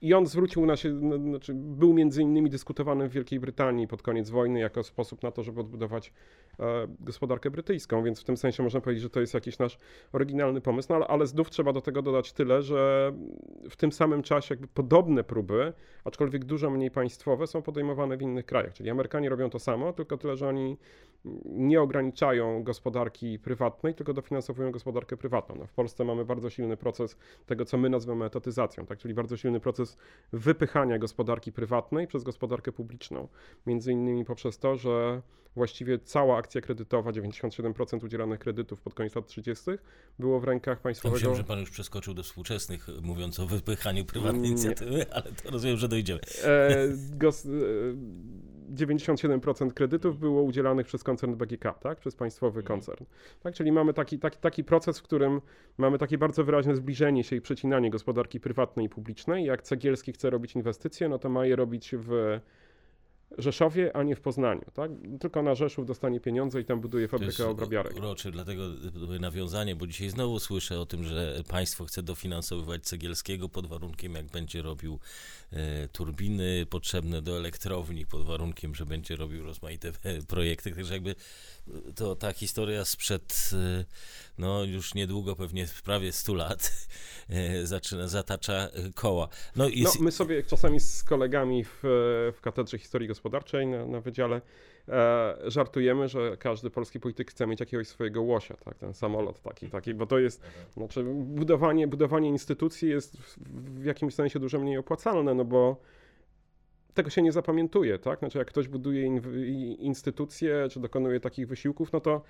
I 0.01 0.13
on 0.13 0.25
zwrócił 0.25 0.65
na 0.65 0.75
się, 0.75 0.99
znaczy 0.99 1.53
był 1.55 1.93
między 1.93 2.21
innymi 2.21 2.49
dyskutowany 2.49 3.09
w 3.09 3.11
Wielkiej 3.11 3.39
Brytanii 3.39 3.87
pod 3.87 4.01
koniec 4.01 4.29
wojny 4.29 4.59
jako 4.59 4.83
sposób 4.83 5.23
na 5.23 5.31
to, 5.31 5.43
żeby 5.43 5.61
odbudować 5.61 6.13
gospodarkę 6.99 7.51
brytyjską, 7.51 8.03
więc 8.03 8.21
w 8.21 8.23
tym 8.23 8.37
sensie 8.37 8.63
można 8.63 8.81
powiedzieć, 8.81 9.03
że 9.03 9.09
to 9.09 9.19
jest 9.19 9.33
jakiś 9.33 9.59
nasz 9.59 9.77
oryginalny 10.13 10.61
pomysł, 10.61 10.87
no 10.89 10.95
ale, 10.95 11.07
ale 11.07 11.27
znów 11.27 11.49
trzeba 11.49 11.73
do 11.73 11.81
tego 11.81 12.01
dodać 12.01 12.33
tyle, 12.33 12.61
że 12.61 13.13
w 13.69 13.75
tym 13.75 13.91
samym 13.91 14.23
czasie 14.23 14.55
jakby 14.55 14.67
podobne 14.67 15.23
próby, 15.23 15.73
aczkolwiek 16.03 16.45
dużo 16.45 16.69
mniej 16.69 16.91
państwowe, 16.91 17.47
są 17.47 17.61
podejmowane 17.61 18.17
w 18.17 18.21
innych 18.21 18.45
krajach, 18.45 18.73
czyli 18.73 18.89
Amerykanie 18.89 19.29
robią 19.29 19.49
to 19.49 19.59
samo, 19.59 19.93
tylko 19.93 20.17
tyle, 20.17 20.35
że 20.35 20.47
oni 20.47 20.77
nie 21.45 21.81
ograniczają 21.81 22.63
gospodarki 22.63 23.39
prywatnej, 23.39 23.95
tylko 23.95 24.13
dofinansowują 24.13 24.71
gospodarkę 24.71 25.17
prywatną. 25.17 25.55
No, 25.59 25.67
w 25.67 25.73
Polsce 25.73 26.05
mamy 26.05 26.25
bardzo 26.25 26.49
silny 26.49 26.77
proces 26.77 27.17
tego, 27.45 27.65
co 27.65 27.77
my 27.77 27.89
nazywamy 27.89 28.25
etatyzacją, 28.25 28.85
tak? 28.85 28.99
czyli 28.99 29.13
bardzo 29.13 29.37
silny 29.37 29.59
proces 29.59 29.97
wypychania 30.33 30.99
gospodarki 30.99 31.51
prywatnej 31.51 32.07
przez 32.07 32.23
gospodarkę 32.23 32.71
publiczną. 32.71 33.27
Między 33.65 33.91
innymi 33.91 34.25
poprzez 34.25 34.59
to, 34.59 34.75
że 34.75 35.21
właściwie 35.55 35.99
cała 35.99 36.37
akcja 36.49 36.61
kredytowa, 36.61 37.11
97% 37.11 38.05
udzielanych 38.05 38.39
kredytów 38.39 38.81
pod 38.81 38.93
koniec 38.93 39.15
lat 39.15 39.27
30. 39.27 39.65
było 40.19 40.39
w 40.39 40.43
rękach 40.43 40.79
państwowego... 40.81 41.15
Myślałem, 41.15 41.37
że 41.37 41.43
pan 41.43 41.59
już 41.59 41.69
przeskoczył 41.69 42.13
do 42.13 42.23
współczesnych, 42.23 42.87
mówiąc 43.01 43.39
o 43.39 43.47
wypychaniu 43.47 44.05
prywatnej 44.05 44.49
inicjatywy, 44.49 45.05
ale 45.11 45.23
to 45.23 45.51
rozumiem, 45.51 45.77
że 45.77 45.87
dojdziemy. 45.87 46.19
E, 46.43 46.87
gos, 47.21 47.45
e, 47.45 47.49
97% 48.75 49.73
kredytów 49.73 50.19
było 50.19 50.43
udzielanych 50.43 50.85
przez 50.85 51.03
koncern 51.03 51.35
BGK, 51.35 51.79
tak? 51.79 51.99
przez 51.99 52.15
państwowy 52.15 52.59
mhm. 52.59 52.65
koncern. 52.65 53.05
Tak? 53.43 53.53
Czyli 53.53 53.71
mamy 53.71 53.93
taki, 53.93 54.19
taki, 54.19 54.37
taki 54.37 54.63
proces, 54.63 54.99
w 54.99 55.03
którym 55.03 55.41
mamy 55.77 55.97
takie 55.97 56.17
bardzo 56.17 56.43
wyraźne 56.43 56.75
zbliżenie 56.75 57.23
się 57.23 57.35
i 57.35 57.41
przecinanie 57.41 57.89
gospodarki 57.89 58.39
prywatnej 58.39 58.85
i 58.85 58.89
publicznej. 58.89 59.45
Jak 59.45 59.61
Cegielski 59.61 60.13
chce 60.13 60.29
robić 60.29 60.55
inwestycje, 60.55 61.09
no 61.09 61.19
to 61.19 61.29
ma 61.29 61.45
je 61.45 61.55
robić 61.55 61.95
w 61.97 62.39
Rzeszowie, 63.37 63.95
a 63.95 64.03
nie 64.03 64.15
w 64.15 64.21
Poznaniu. 64.21 64.65
Tak? 64.73 64.91
Tylko 65.19 65.41
na 65.41 65.55
Rzeszów 65.55 65.85
dostanie 65.85 66.19
pieniądze 66.19 66.61
i 66.61 66.65
tam 66.65 66.81
buduje 66.81 67.07
fabrykę 67.07 67.47
obrabiarek. 67.47 67.97
Uroczy, 67.97 68.31
dlatego 68.31 68.63
nawiązanie, 69.19 69.75
bo 69.75 69.87
dzisiaj 69.87 70.09
znowu 70.09 70.39
słyszę 70.39 70.79
o 70.79 70.85
tym, 70.85 71.03
że 71.03 71.43
państwo 71.47 71.85
chce 71.85 72.03
dofinansowywać 72.03 72.83
Cegielskiego 72.83 73.49
pod 73.49 73.67
warunkiem, 73.67 74.15
jak 74.15 74.25
będzie 74.25 74.61
robił 74.61 74.99
e, 75.51 75.87
turbiny 75.87 76.65
potrzebne 76.69 77.21
do 77.21 77.37
elektrowni, 77.37 78.05
pod 78.05 78.25
warunkiem, 78.25 78.75
że 78.75 78.85
będzie 78.85 79.15
robił 79.15 79.43
rozmaite 79.43 79.91
e, 80.03 80.21
projekty. 80.27 80.71
Także 80.71 80.93
jakby 80.93 81.15
to 81.95 82.15
ta 82.15 82.33
historia 82.33 82.85
sprzed 82.85 83.49
e, 83.53 83.85
no 84.37 84.63
już 84.63 84.93
niedługo, 84.93 85.35
pewnie 85.35 85.67
prawie 85.83 86.11
100 86.11 86.33
lat, 86.33 86.71
e, 87.29 87.67
zaczyna, 87.67 88.07
zatacza 88.07 88.53
e, 88.53 88.69
koła. 88.95 89.27
No, 89.55 89.67
jest... 89.67 89.95
no 89.99 90.03
my 90.03 90.11
sobie 90.11 90.43
czasami 90.43 90.79
z 90.79 91.03
kolegami 91.03 91.63
w, 91.63 91.79
w 92.37 92.41
Katedrze 92.41 92.77
Historii 92.77 93.07
Gospodarczej 93.19 93.67
na, 93.67 93.85
na 93.85 94.01
wydziale 94.01 94.41
e, 94.87 95.35
żartujemy, 95.45 96.07
że 96.07 96.37
każdy 96.37 96.69
polski 96.69 96.99
polityk 96.99 97.31
chce 97.31 97.47
mieć 97.47 97.59
jakiegoś 97.59 97.87
swojego 97.87 98.21
łosia, 98.21 98.55
tak, 98.65 98.77
ten 98.77 98.93
samolot 98.93 99.41
taki, 99.41 99.69
taki 99.69 99.93
bo 99.93 100.05
to 100.05 100.19
jest, 100.19 100.43
znaczy 100.73 101.03
budowanie, 101.13 101.87
budowanie 101.87 102.29
instytucji 102.29 102.89
jest 102.89 103.17
w, 103.17 103.37
w 103.81 103.85
jakimś 103.85 104.13
sensie 104.13 104.39
dużo 104.39 104.59
mniej 104.59 104.77
opłacalne, 104.77 105.33
no 105.33 105.45
bo 105.45 105.81
tego 106.93 107.09
się 107.09 107.21
nie 107.21 107.31
zapamiętuje, 107.31 107.99
tak? 107.99 108.19
Znaczy, 108.19 108.37
jak 108.37 108.47
ktoś 108.47 108.67
buduje 108.67 109.05
instytucje, 109.79 110.67
czy 110.71 110.79
dokonuje 110.79 111.19
takich 111.19 111.47
wysiłków, 111.47 111.93
no 111.93 111.99
to 111.99 112.21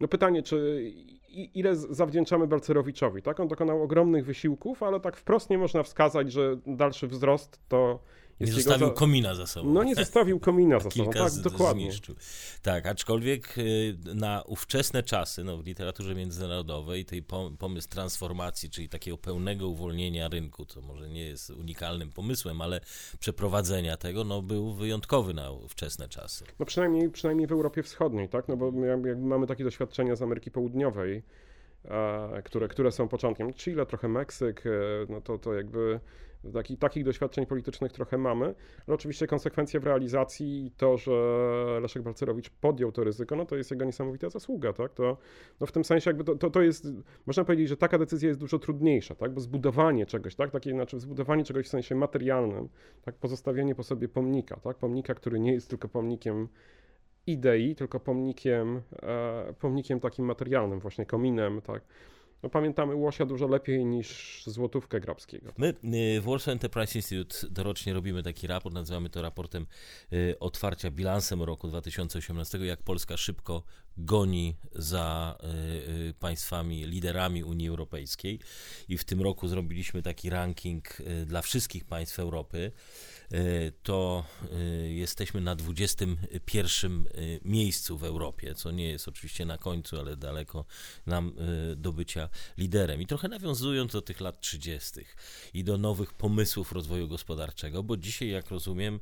no 0.00 0.08
pytanie, 0.08 0.42
czy 0.42 0.90
ile 1.30 1.76
zawdzięczamy 1.76 2.46
Balcerowiczowi, 2.46 3.22
tak? 3.22 3.40
On 3.40 3.48
dokonał 3.48 3.82
ogromnych 3.82 4.24
wysiłków, 4.24 4.82
ale 4.82 5.00
tak 5.00 5.16
wprost 5.16 5.50
nie 5.50 5.58
można 5.58 5.82
wskazać, 5.82 6.32
że 6.32 6.56
dalszy 6.66 7.06
wzrost 7.06 7.60
to 7.68 8.00
nie 8.40 8.52
zostawił 8.52 8.88
za... 8.88 8.94
komina 8.94 9.34
za 9.34 9.46
sobą. 9.46 9.72
No 9.72 9.82
nie 9.82 9.94
zostawił 9.94 10.40
komina 10.40 10.80
za 10.80 10.90
sobą, 10.96 11.10
tak, 11.12 11.32
dokładnie. 11.34 11.84
Zniszczył. 11.84 12.14
Tak, 12.62 12.86
aczkolwiek 12.86 13.58
y, 13.58 13.96
na 14.14 14.42
ówczesne 14.46 15.02
czasy, 15.02 15.44
no 15.44 15.56
w 15.56 15.66
literaturze 15.66 16.14
międzynarodowej, 16.14 17.04
tej 17.04 17.22
pomysł 17.58 17.88
transformacji, 17.88 18.70
czyli 18.70 18.88
takiego 18.88 19.18
pełnego 19.18 19.68
uwolnienia 19.68 20.28
rynku, 20.28 20.64
to 20.66 20.80
może 20.80 21.08
nie 21.08 21.22
jest 21.22 21.50
unikalnym 21.50 22.12
pomysłem, 22.12 22.60
ale 22.60 22.80
przeprowadzenia 23.20 23.96
tego, 23.96 24.24
no 24.24 24.42
był 24.42 24.74
wyjątkowy 24.74 25.34
na 25.34 25.50
ówczesne 25.50 26.08
czasy. 26.08 26.44
No 26.58 26.66
przynajmniej, 26.66 27.10
przynajmniej 27.10 27.46
w 27.46 27.52
Europie 27.52 27.82
Wschodniej, 27.82 28.28
tak, 28.28 28.48
no 28.48 28.56
bo 28.56 28.72
jak 28.86 29.18
mamy 29.18 29.46
takie 29.46 29.64
doświadczenia 29.64 30.16
z 30.16 30.22
Ameryki 30.22 30.50
Południowej, 30.50 31.22
e, 31.84 32.42
które, 32.42 32.68
które 32.68 32.92
są 32.92 33.08
początkiem. 33.08 33.54
Chile, 33.54 33.86
trochę 33.86 34.08
Meksyk, 34.08 34.66
e, 34.66 34.70
no 35.08 35.20
to, 35.20 35.38
to 35.38 35.54
jakby 35.54 36.00
Taki, 36.54 36.76
takich 36.76 37.04
doświadczeń 37.04 37.46
politycznych 37.46 37.92
trochę 37.92 38.18
mamy, 38.18 38.44
ale 38.86 38.94
oczywiście 38.94 39.26
konsekwencje 39.26 39.80
w 39.80 39.84
realizacji 39.84 40.66
i 40.66 40.70
to, 40.70 40.96
że 40.96 41.12
Leszek 41.82 42.02
Balcerowicz 42.02 42.50
podjął 42.50 42.92
to 42.92 43.04
ryzyko, 43.04 43.36
no 43.36 43.44
to 43.46 43.56
jest 43.56 43.70
jego 43.70 43.84
niesamowita 43.84 44.30
zasługa, 44.30 44.72
tak? 44.72 44.94
To, 44.94 45.16
no 45.60 45.66
w 45.66 45.72
tym 45.72 45.84
sensie 45.84 46.10
jakby 46.10 46.24
to, 46.24 46.36
to, 46.36 46.50
to 46.50 46.62
jest, 46.62 46.86
można 47.26 47.44
powiedzieć, 47.44 47.68
że 47.68 47.76
taka 47.76 47.98
decyzja 47.98 48.28
jest 48.28 48.40
dużo 48.40 48.58
trudniejsza, 48.58 49.14
tak? 49.14 49.34
Bo 49.34 49.40
zbudowanie 49.40 50.06
czegoś, 50.06 50.34
tak? 50.34 50.50
Takie, 50.50 50.70
znaczy 50.70 51.00
zbudowanie 51.00 51.44
czegoś 51.44 51.66
w 51.66 51.68
sensie 51.68 51.94
materialnym, 51.94 52.68
tak? 53.02 53.14
Pozostawienie 53.14 53.74
po 53.74 53.82
sobie 53.82 54.08
pomnika, 54.08 54.56
tak? 54.56 54.76
Pomnika, 54.76 55.14
który 55.14 55.40
nie 55.40 55.52
jest 55.52 55.70
tylko 55.70 55.88
pomnikiem 55.88 56.48
idei, 57.26 57.74
tylko 57.74 58.00
pomnikiem, 58.00 58.82
e, 59.02 59.54
pomnikiem 59.58 60.00
takim 60.00 60.24
materialnym, 60.24 60.80
właśnie 60.80 61.06
kominem, 61.06 61.60
tak? 61.60 61.82
No, 62.42 62.50
pamiętamy 62.50 62.94
Łosia 62.94 63.26
dużo 63.26 63.46
lepiej 63.46 63.84
niż 63.84 64.42
złotówkę 64.46 65.00
Grabskiego. 65.00 65.52
My 65.58 65.74
y, 66.16 66.20
w 66.20 66.24
Warsaw 66.24 66.52
Enterprise 66.52 66.98
Institute 66.98 67.36
dorocznie 67.50 67.92
robimy 67.92 68.22
taki 68.22 68.46
raport, 68.46 68.74
nazywamy 68.74 69.10
to 69.10 69.22
raportem 69.22 69.66
y, 70.12 70.36
otwarcia 70.40 70.90
bilansem 70.90 71.42
roku 71.42 71.68
2018, 71.68 72.58
jak 72.58 72.82
Polska 72.82 73.16
szybko 73.16 73.62
goni 73.96 74.56
za 74.72 75.38
y, 76.10 76.14
państwami, 76.14 76.84
liderami 76.84 77.44
Unii 77.44 77.68
Europejskiej 77.68 78.40
i 78.88 78.98
w 78.98 79.04
tym 79.04 79.22
roku 79.22 79.48
zrobiliśmy 79.48 80.02
taki 80.02 80.30
ranking 80.30 80.88
dla 81.26 81.42
wszystkich 81.42 81.84
państw 81.84 82.18
Europy. 82.18 82.72
E, 83.32 83.72
to 83.82 84.24
e, 84.52 84.56
jesteśmy 84.92 85.40
na 85.40 85.56
21 85.56 87.06
e, 87.06 87.20
miejscu 87.44 87.98
w 87.98 88.04
Europie, 88.04 88.54
co 88.54 88.70
nie 88.70 88.88
jest 88.88 89.08
oczywiście 89.08 89.46
na 89.46 89.58
końcu, 89.58 89.98
ale 89.98 90.16
daleko 90.16 90.64
nam 91.06 91.32
do 91.76 91.92
bycia 91.92 92.28
liderem. 92.58 93.02
I 93.02 93.06
trochę 93.06 93.28
nawiązując 93.28 93.92
do 93.92 94.02
tych 94.02 94.20
lat 94.20 94.40
30. 94.40 95.00
i 95.54 95.64
do 95.64 95.78
nowych 95.78 96.12
pomysłów 96.12 96.72
rozwoju 96.72 97.08
gospodarczego, 97.08 97.82
bo 97.82 97.96
dzisiaj, 97.96 98.28
jak 98.28 98.50
rozumiem, 98.50 99.00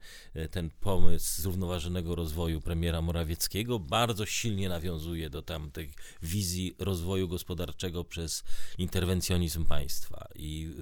ten 0.50 0.70
pomysł 0.70 1.42
zrównoważonego 1.42 2.14
rozwoju 2.14 2.61
premiera 2.61 3.02
Morawieckiego 3.02 3.78
bardzo 3.78 4.26
silnie 4.26 4.68
nawiązuje 4.68 5.30
do 5.30 5.42
tamtej 5.42 5.94
wizji 6.23 6.75
rozwoju 6.78 7.28
gospodarczego 7.28 8.04
przez 8.04 8.44
interwencjonizm 8.78 9.64
państwa 9.64 10.28
i 10.35 10.75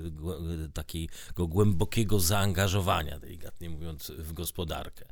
takiego 0.75 1.47
głębokiego 1.47 2.21
zaangażowania 2.21 3.21
tej 3.21 3.36
delikatnie 3.47 3.71
mówiąc, 3.71 4.11
w 4.11 4.33
gospodarkę. 4.33 5.05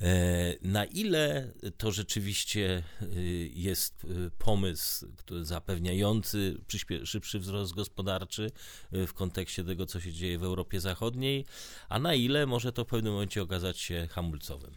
E, 0.00 0.54
na 0.62 0.84
ile 0.84 1.52
to 1.76 1.90
rzeczywiście 1.90 2.82
e, 3.02 3.06
jest 3.54 4.04
e, 4.04 4.30
pomysł 4.38 5.06
zapewniający 5.42 6.56
szybszy 7.04 7.38
wzrost 7.38 7.74
gospodarczy 7.74 8.50
w 8.92 9.12
kontekście 9.12 9.64
tego, 9.64 9.86
co 9.86 10.00
się 10.00 10.12
dzieje 10.12 10.38
w 10.38 10.44
Europie 10.44 10.80
Zachodniej, 10.80 11.44
a 11.88 11.98
na 11.98 12.14
ile 12.14 12.46
może 12.46 12.72
to 12.72 12.84
w 12.84 12.86
pewnym 12.86 13.12
momencie 13.12 13.42
okazać 13.42 13.78
się 13.78 14.06
hamulcowym? 14.10 14.70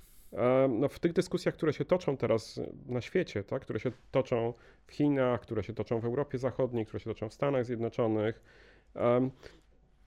No, 0.69 0.89
w 0.89 0.99
tych 0.99 1.13
dyskusjach, 1.13 1.55
które 1.55 1.73
się 1.73 1.85
toczą 1.85 2.17
teraz 2.17 2.59
na 2.85 3.01
świecie, 3.01 3.43
tak, 3.43 3.61
które 3.61 3.79
się 3.79 3.91
toczą 4.11 4.53
w 4.87 4.91
Chinach, 4.91 5.41
które 5.41 5.63
się 5.63 5.73
toczą 5.73 5.99
w 5.99 6.05
Europie 6.05 6.37
Zachodniej, 6.37 6.85
które 6.85 6.99
się 6.99 7.09
toczą 7.09 7.29
w 7.29 7.33
Stanach 7.33 7.65
Zjednoczonych, 7.65 8.41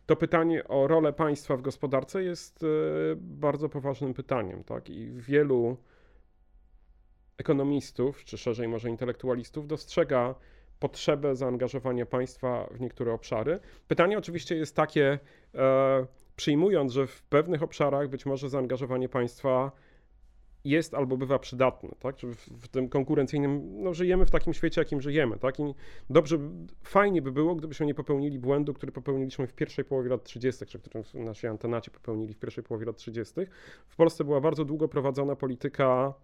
to 0.06 0.16
pytanie 0.16 0.68
o 0.68 0.86
rolę 0.86 1.12
państwa 1.12 1.56
w 1.56 1.62
gospodarce 1.62 2.22
jest 2.22 2.62
e, 2.62 2.66
bardzo 3.16 3.68
poważnym 3.68 4.14
pytaniem, 4.14 4.64
tak? 4.64 4.90
I 4.90 5.10
wielu 5.12 5.76
ekonomistów, 7.38 8.24
czy 8.24 8.38
szerzej 8.38 8.68
może 8.68 8.90
intelektualistów, 8.90 9.66
dostrzega 9.66 10.34
potrzebę 10.80 11.36
zaangażowania 11.36 12.06
państwa 12.06 12.68
w 12.70 12.80
niektóre 12.80 13.12
obszary. 13.12 13.58
Pytanie 13.88 14.18
oczywiście 14.18 14.56
jest 14.56 14.76
takie, 14.76 15.18
e, 15.54 16.06
przyjmując, 16.36 16.92
że 16.92 17.06
w 17.06 17.22
pewnych 17.22 17.62
obszarach 17.62 18.08
być 18.08 18.26
może 18.26 18.48
zaangażowanie 18.48 19.08
państwa 19.08 19.72
jest 20.68 20.94
albo 20.94 21.16
bywa 21.16 21.38
przydatny, 21.38 21.90
tak? 21.98 22.16
W, 22.60 22.68
tym 22.68 22.88
konkurencyjnym, 22.88 23.82
no 23.82 23.94
żyjemy 23.94 24.26
w 24.26 24.30
takim 24.30 24.54
świecie, 24.54 24.80
jakim 24.80 25.00
żyjemy, 25.00 25.38
tak? 25.38 25.60
I 25.60 25.74
dobrze, 26.10 26.38
fajnie 26.82 27.22
by 27.22 27.32
było, 27.32 27.54
gdybyśmy 27.54 27.86
nie 27.86 27.94
popełnili 27.94 28.38
błędu, 28.38 28.74
który 28.74 28.92
popełniliśmy 28.92 29.46
w 29.46 29.52
pierwszej 29.52 29.84
połowie 29.84 30.10
lat 30.10 30.24
30., 30.24 30.66
czy 30.66 30.78
który 30.78 31.04
nasi 31.14 31.46
antenaci 31.46 31.90
popełnili 31.90 32.34
w 32.34 32.38
pierwszej 32.38 32.64
połowie 32.64 32.86
lat 32.86 32.96
30. 32.96 33.34
W 33.86 33.96
Polsce 33.96 34.24
była 34.24 34.40
bardzo 34.40 34.64
długo 34.64 34.88
prowadzona 34.88 35.36
polityka 35.36 36.14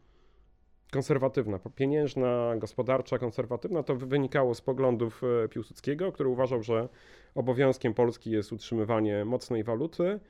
konserwatywna, 0.92 1.58
pieniężna, 1.74 2.56
gospodarcza, 2.56 3.18
konserwatywna, 3.18 3.82
to 3.82 3.96
wynikało 3.96 4.54
z 4.54 4.60
poglądów 4.60 5.22
e, 5.44 5.48
Piłsudskiego, 5.48 6.12
który 6.12 6.28
uważał, 6.28 6.62
że 6.62 6.88
obowiązkiem 7.34 7.94
Polski 7.94 8.30
jest 8.30 8.52
utrzymywanie 8.52 9.24
mocnej 9.24 9.64
waluty, 9.64 10.20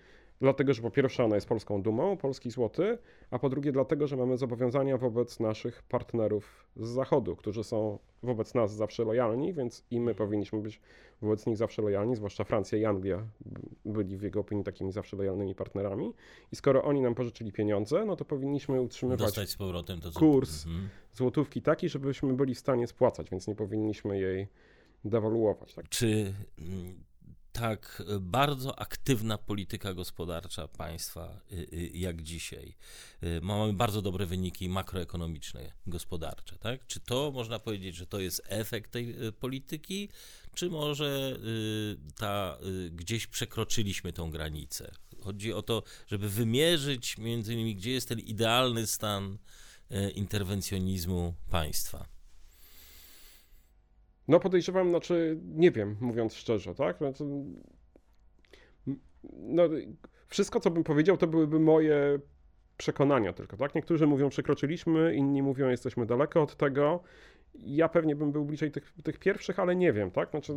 Dlatego, 0.40 0.74
że 0.74 0.82
po 0.82 0.90
pierwsze 0.90 1.24
ona 1.24 1.34
jest 1.34 1.48
polską 1.48 1.82
dumą, 1.82 2.16
polski 2.16 2.50
złoty, 2.50 2.98
a 3.30 3.38
po 3.38 3.48
drugie 3.48 3.72
dlatego, 3.72 4.06
że 4.06 4.16
mamy 4.16 4.36
zobowiązania 4.36 4.98
wobec 4.98 5.40
naszych 5.40 5.82
partnerów 5.82 6.66
z 6.76 6.88
Zachodu, 6.88 7.36
którzy 7.36 7.64
są 7.64 7.98
wobec 8.22 8.54
nas 8.54 8.74
zawsze 8.74 9.04
lojalni, 9.04 9.52
więc 9.52 9.84
i 9.90 10.00
my 10.00 10.14
powinniśmy 10.14 10.60
być 10.60 10.80
wobec 11.22 11.46
nich 11.46 11.56
zawsze 11.56 11.82
lojalni, 11.82 12.16
zwłaszcza 12.16 12.44
Francja 12.44 12.78
i 12.78 12.84
Anglia 12.84 13.26
byli 13.84 14.16
w 14.16 14.22
jego 14.22 14.40
opinii 14.40 14.64
takimi 14.64 14.92
zawsze 14.92 15.16
lojalnymi 15.16 15.54
partnerami. 15.54 16.12
I 16.52 16.56
skoro 16.56 16.84
oni 16.84 17.00
nam 17.00 17.14
pożyczyli 17.14 17.52
pieniądze, 17.52 18.04
no 18.04 18.16
to 18.16 18.24
powinniśmy 18.24 18.80
utrzymywać 18.80 19.20
to, 19.20 19.26
kurs 20.18 20.66
mhm. 20.66 20.88
złotówki 21.12 21.62
taki, 21.62 21.88
żebyśmy 21.88 22.32
byli 22.32 22.54
w 22.54 22.58
stanie 22.58 22.86
spłacać, 22.86 23.30
więc 23.30 23.48
nie 23.48 23.54
powinniśmy 23.54 24.20
jej 24.20 24.48
dewaluować. 25.04 25.74
Tak? 25.74 25.88
Czy 25.88 26.34
mm, 26.58 27.04
tak 27.52 28.02
bardzo 28.20 28.78
aktywna 28.78 29.38
polityka 29.38 29.94
gospodarcza 29.94 30.68
państwa 30.68 31.40
y, 31.52 31.56
y, 31.72 31.90
jak 31.94 32.22
dzisiaj. 32.22 32.74
Y, 33.22 33.40
mamy 33.42 33.72
bardzo 33.72 34.02
dobre 34.02 34.26
wyniki 34.26 34.68
makroekonomiczne, 34.68 35.72
gospodarcze. 35.86 36.58
Tak? 36.58 36.86
Czy 36.86 37.00
to 37.00 37.30
można 37.30 37.58
powiedzieć, 37.58 37.96
że 37.96 38.06
to 38.06 38.20
jest 38.20 38.42
efekt 38.44 38.90
tej 38.90 39.14
polityki, 39.40 40.08
czy 40.54 40.70
może 40.70 41.38
ta, 42.16 42.58
gdzieś 42.90 43.26
przekroczyliśmy 43.26 44.12
tą 44.12 44.30
granicę? 44.30 44.92
Chodzi 45.20 45.52
o 45.52 45.62
to, 45.62 45.82
żeby 46.06 46.28
wymierzyć 46.28 47.18
między 47.18 47.54
innymi, 47.54 47.76
gdzie 47.76 47.90
jest 47.90 48.08
ten 48.08 48.18
idealny 48.18 48.86
stan 48.86 49.38
interwencjonizmu 50.14 51.34
państwa. 51.50 52.21
No 54.28 54.40
podejrzewam, 54.40 54.90
znaczy 54.90 55.38
nie 55.44 55.70
wiem, 55.70 55.96
mówiąc 56.00 56.34
szczerze, 56.34 56.74
tak? 56.74 56.98
Znaczy, 56.98 57.24
no, 59.32 59.62
wszystko, 60.26 60.60
co 60.60 60.70
bym 60.70 60.84
powiedział, 60.84 61.16
to 61.16 61.26
byłyby 61.26 61.60
moje 61.60 62.18
przekonania 62.76 63.32
tylko, 63.32 63.56
tak? 63.56 63.74
Niektórzy 63.74 64.06
mówią 64.06 64.28
przekroczyliśmy, 64.28 65.14
inni 65.14 65.42
mówią 65.42 65.68
jesteśmy 65.68 66.06
daleko 66.06 66.42
od 66.42 66.56
tego 66.56 67.02
ja 67.54 67.88
pewnie 67.88 68.16
bym 68.16 68.32
był 68.32 68.44
bliżej 68.44 68.70
tych, 68.70 68.92
tych 69.04 69.18
pierwszych, 69.18 69.58
ale 69.58 69.76
nie 69.76 69.92
wiem, 69.92 70.10
tak? 70.10 70.30
Znaczy, 70.30 70.54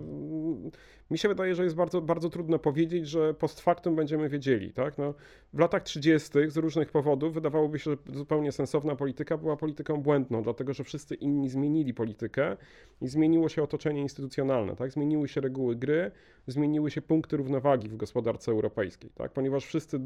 mi 1.11 1.17
się 1.17 1.27
wydaje, 1.27 1.55
że 1.55 1.63
jest 1.63 1.75
bardzo, 1.75 2.01
bardzo 2.01 2.29
trudno 2.29 2.59
powiedzieć, 2.59 3.07
że 3.07 3.33
post 3.33 3.61
factum 3.61 3.95
będziemy 3.95 4.29
wiedzieli, 4.29 4.73
tak? 4.73 4.97
No, 4.97 5.13
w 5.53 5.59
latach 5.59 5.83
30. 5.83 6.29
z 6.47 6.57
różnych 6.57 6.91
powodów 6.91 7.33
wydawałoby 7.33 7.79
się, 7.79 7.91
że 7.91 7.97
zupełnie 8.13 8.51
sensowna 8.51 8.95
polityka 8.95 9.37
była 9.37 9.57
polityką 9.57 9.97
błędną, 10.01 10.43
dlatego 10.43 10.73
że 10.73 10.83
wszyscy 10.83 11.15
inni 11.15 11.49
zmienili 11.49 11.93
politykę 11.93 12.57
i 13.01 13.07
zmieniło 13.07 13.49
się 13.49 13.63
otoczenie 13.63 14.01
instytucjonalne, 14.01 14.75
tak? 14.75 14.91
Zmieniły 14.91 15.27
się 15.27 15.41
reguły 15.41 15.75
gry, 15.75 16.11
zmieniły 16.47 16.91
się 16.91 17.01
punkty 17.01 17.37
równowagi 17.37 17.89
w 17.89 17.97
gospodarce 17.97 18.51
europejskiej, 18.51 19.09
tak? 19.15 19.31
Ponieważ 19.31 19.65
wszyscy 19.65 19.99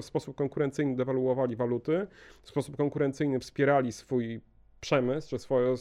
w 0.00 0.04
sposób 0.04 0.36
konkurencyjny 0.36 0.96
dewaluowali 0.96 1.56
waluty, 1.56 2.06
w 2.42 2.48
sposób 2.48 2.76
konkurencyjny 2.76 3.40
wspierali 3.40 3.92
swój 3.92 4.40
przemysł, 4.86 5.30
czy 5.30 5.38
swoje, 5.38 5.74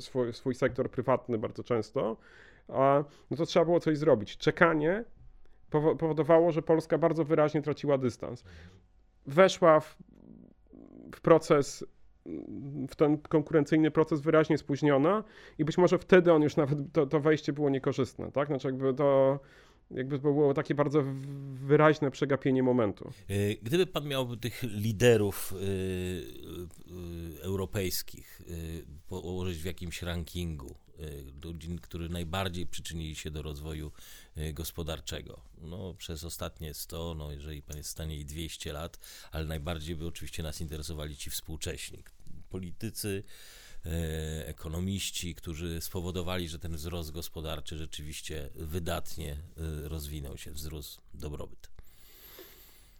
swój, 0.00 0.32
swój 0.32 0.54
sektor 0.54 0.90
prywatny 0.90 1.38
bardzo 1.38 1.62
często, 1.64 2.16
no 3.30 3.36
to 3.36 3.46
trzeba 3.46 3.64
było 3.64 3.80
coś 3.80 3.98
zrobić. 3.98 4.36
Czekanie 4.36 5.04
powodowało, 5.70 6.52
że 6.52 6.62
Polska 6.62 6.98
bardzo 6.98 7.24
wyraźnie 7.24 7.62
traciła 7.62 7.98
dystans. 7.98 8.44
weszła 9.26 9.80
w, 9.80 9.96
w 11.14 11.20
proces 11.20 11.84
w 12.88 12.96
ten 12.96 13.18
konkurencyjny 13.18 13.90
proces 13.90 14.20
wyraźnie 14.20 14.58
spóźniona 14.58 15.24
i 15.58 15.64
być 15.64 15.78
może 15.78 15.98
wtedy 15.98 16.32
on 16.32 16.42
już 16.42 16.56
nawet, 16.56 16.78
to, 16.92 17.06
to 17.06 17.20
wejście 17.20 17.52
było 17.52 17.70
niekorzystne, 17.70 18.32
tak? 18.32 18.48
Znaczy 18.48 18.68
jakby 18.68 18.94
to 18.94 19.40
jakby 19.90 20.18
było 20.18 20.54
takie 20.54 20.74
bardzo 20.74 21.04
wyraźne 21.54 22.10
przegapienie 22.10 22.62
momentu. 22.62 23.12
E, 23.28 23.54
gdyby 23.62 23.86
pan 23.86 24.08
miał 24.08 24.36
tych 24.36 24.62
liderów 24.62 25.52
y, 25.52 25.56
y, 27.38 27.42
europejskich 27.42 28.42
położyć 29.08 29.58
w 29.58 29.64
jakimś 29.64 30.02
rankingu, 30.02 30.74
ludzi, 31.44 31.78
którzy 31.82 32.08
najbardziej 32.08 32.66
przyczynili 32.66 33.14
się 33.14 33.30
do 33.30 33.42
rozwoju 33.42 33.92
gospodarczego. 34.52 35.40
No, 35.62 35.94
przez 35.94 36.24
ostatnie 36.24 36.74
100, 36.74 37.14
no, 37.14 37.32
jeżeli 37.32 37.62
pan 37.62 37.76
jest 37.76 37.88
w 37.88 37.92
stanie 37.92 38.16
i 38.16 38.24
200 38.24 38.72
lat, 38.72 38.98
ale 39.32 39.44
najbardziej 39.44 39.96
by 39.96 40.06
oczywiście 40.06 40.42
nas 40.42 40.60
interesowali 40.60 41.16
ci 41.16 41.30
współcześni 41.30 42.02
politycy, 42.50 43.22
E, 43.22 43.69
ekonomiści, 44.46 45.34
którzy 45.34 45.80
spowodowali, 45.80 46.48
że 46.48 46.58
ten 46.58 46.72
wzrost 46.72 47.12
gospodarczy 47.12 47.76
rzeczywiście 47.76 48.48
wydatnie 48.54 49.32
e, 49.32 49.88
rozwinął 49.88 50.38
się, 50.38 50.50
wzrósł 50.50 51.00
dobrobyt. 51.14 51.70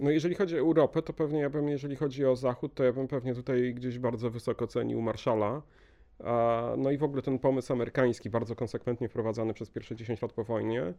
No 0.01 0.11
jeżeli 0.11 0.35
chodzi 0.35 0.57
o 0.57 0.59
Europę, 0.59 1.03
to 1.03 1.13
pewnie 1.13 1.41
ja 1.41 1.51
bym, 1.51 1.69
jeżeli 1.69 1.97
chodzi 1.97 2.25
o 2.25 2.37
Zachód, 2.37 2.75
to 2.75 2.85
ja 2.85 2.93
bym 2.93 3.09
pewnie 3.09 3.35
tutaj 3.35 3.75
gdzieś 3.75 3.99
bardzo 3.99 4.31
wysoko 4.31 4.67
cenił 4.67 5.03
Marszala. 5.03 5.63
No 6.79 6.91
i 6.91 6.99
w 6.99 7.03
ogóle 7.03 7.23
ten 7.23 7.39
pomysł 7.39 7.73
amerykański, 7.73 8.31
bardzo 8.31 8.57
konsekwentnie 8.57 9.09
wprowadzany 9.09 9.55
przez 9.55 9.71
pierwsze 9.71 9.97
10 9.97 10.23
lat 10.23 10.33
po 10.33 10.45
wojnie, 10.45 10.83
E, 10.83 10.95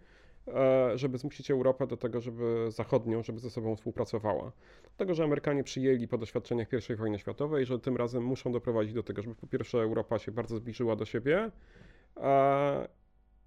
żeby 0.96 1.18
zmusić 1.18 1.52
Europę 1.52 1.88
do 1.88 1.98
tego, 1.98 2.22
żeby 2.22 2.66
zachodnią, 2.70 3.24
żeby 3.24 3.40
ze 3.40 3.50
sobą 3.50 3.76
współpracowała. 3.76 4.52
Dlatego, 4.84 5.14
że 5.14 5.24
Amerykanie 5.24 5.64
przyjęli 5.64 6.08
po 6.08 6.18
doświadczeniach 6.18 6.68
I 6.90 6.96
wojny 6.96 7.20
światowej, 7.20 7.66
że 7.66 7.80
tym 7.80 7.98
razem 7.98 8.24
muszą 8.24 8.52
doprowadzić 8.52 8.94
do 8.94 9.04
tego, 9.04 9.22
żeby 9.22 9.36
po 9.36 9.48
pierwsze 9.48 9.78
Europa 9.78 10.20
się 10.20 10.32
bardzo 10.32 10.58
zbliżyła 10.58 10.96
do 10.96 11.06
siebie 11.06 11.52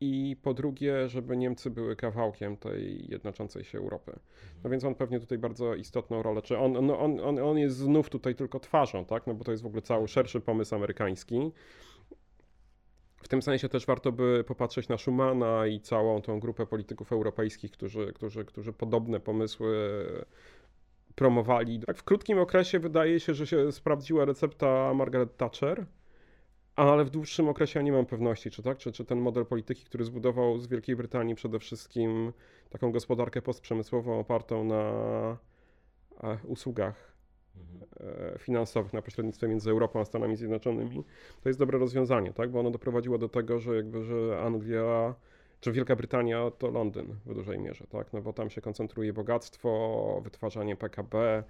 i 0.00 0.36
po 0.42 0.54
drugie, 0.54 1.08
żeby 1.08 1.36
Niemcy 1.36 1.70
były 1.70 1.96
kawałkiem 1.96 2.56
tej 2.56 3.10
jednoczącej 3.10 3.64
się 3.64 3.78
Europy. 3.78 4.18
No 4.64 4.70
więc 4.70 4.84
on 4.84 4.94
pewnie 4.94 5.20
tutaj 5.20 5.38
bardzo 5.38 5.74
istotną 5.74 6.22
rolę, 6.22 6.42
czy 6.42 6.58
on, 6.58 6.86
no 6.86 7.00
on, 7.00 7.20
on, 7.20 7.38
on 7.38 7.58
jest 7.58 7.76
znów 7.76 8.10
tutaj 8.10 8.34
tylko 8.34 8.60
twarzą, 8.60 9.04
tak, 9.04 9.26
no 9.26 9.34
bo 9.34 9.44
to 9.44 9.50
jest 9.50 9.62
w 9.62 9.66
ogóle 9.66 9.82
cały 9.82 10.08
szerszy 10.08 10.40
pomysł 10.40 10.74
amerykański, 10.74 11.52
w 13.24 13.28
tym 13.28 13.42
sensie 13.42 13.68
też 13.68 13.86
warto 13.86 14.12
by 14.12 14.44
popatrzeć 14.46 14.88
na 14.88 14.98
Schumana 14.98 15.66
i 15.66 15.80
całą 15.80 16.22
tą 16.22 16.40
grupę 16.40 16.66
polityków 16.66 17.12
europejskich, 17.12 17.70
którzy, 17.70 18.12
którzy, 18.12 18.44
którzy 18.44 18.72
podobne 18.72 19.20
pomysły 19.20 20.06
promowali. 21.14 21.80
Tak 21.80 21.98
w 21.98 22.02
krótkim 22.02 22.38
okresie 22.38 22.78
wydaje 22.78 23.20
się, 23.20 23.34
że 23.34 23.46
się 23.46 23.72
sprawdziła 23.72 24.24
recepta 24.24 24.94
Margaret 24.94 25.36
Thatcher, 25.36 25.86
ale 26.76 27.04
w 27.04 27.10
dłuższym 27.10 27.48
okresie 27.48 27.78
ja 27.78 27.84
nie 27.84 27.92
mam 27.92 28.06
pewności, 28.06 28.50
czy 28.50 28.62
tak, 28.62 28.78
czy, 28.78 28.92
czy 28.92 29.04
ten 29.04 29.20
model 29.20 29.46
polityki, 29.46 29.84
który 29.84 30.04
zbudował 30.04 30.58
z 30.58 30.66
Wielkiej 30.66 30.96
Brytanii 30.96 31.34
przede 31.34 31.58
wszystkim 31.58 32.32
taką 32.70 32.92
gospodarkę 32.92 33.42
postprzemysłową 33.42 34.20
opartą 34.20 34.64
na 34.64 34.82
e, 36.22 36.38
usługach 36.46 37.13
finansowych 38.38 38.92
na 38.92 39.02
pośrednictwie 39.02 39.48
między 39.48 39.70
Europą 39.70 40.00
a 40.00 40.04
Stanami 40.04 40.36
Zjednoczonymi, 40.36 41.04
to 41.42 41.48
jest 41.48 41.58
dobre 41.58 41.78
rozwiązanie, 41.78 42.32
tak? 42.32 42.50
bo 42.50 42.60
ono 42.60 42.70
doprowadziło 42.70 43.18
do 43.18 43.28
tego, 43.28 43.58
że 43.58 43.76
jakby, 43.76 44.02
że 44.02 44.40
Anglia 44.40 45.14
czy 45.60 45.72
Wielka 45.72 45.96
Brytania 45.96 46.50
to 46.50 46.70
Londyn 46.70 47.16
w 47.26 47.34
dużej 47.34 47.58
mierze, 47.58 47.86
tak? 47.86 48.12
no 48.12 48.22
bo 48.22 48.32
tam 48.32 48.50
się 48.50 48.60
koncentruje 48.60 49.12
bogactwo, 49.12 50.20
wytwarzanie 50.24 50.76
PKB, 50.76 51.44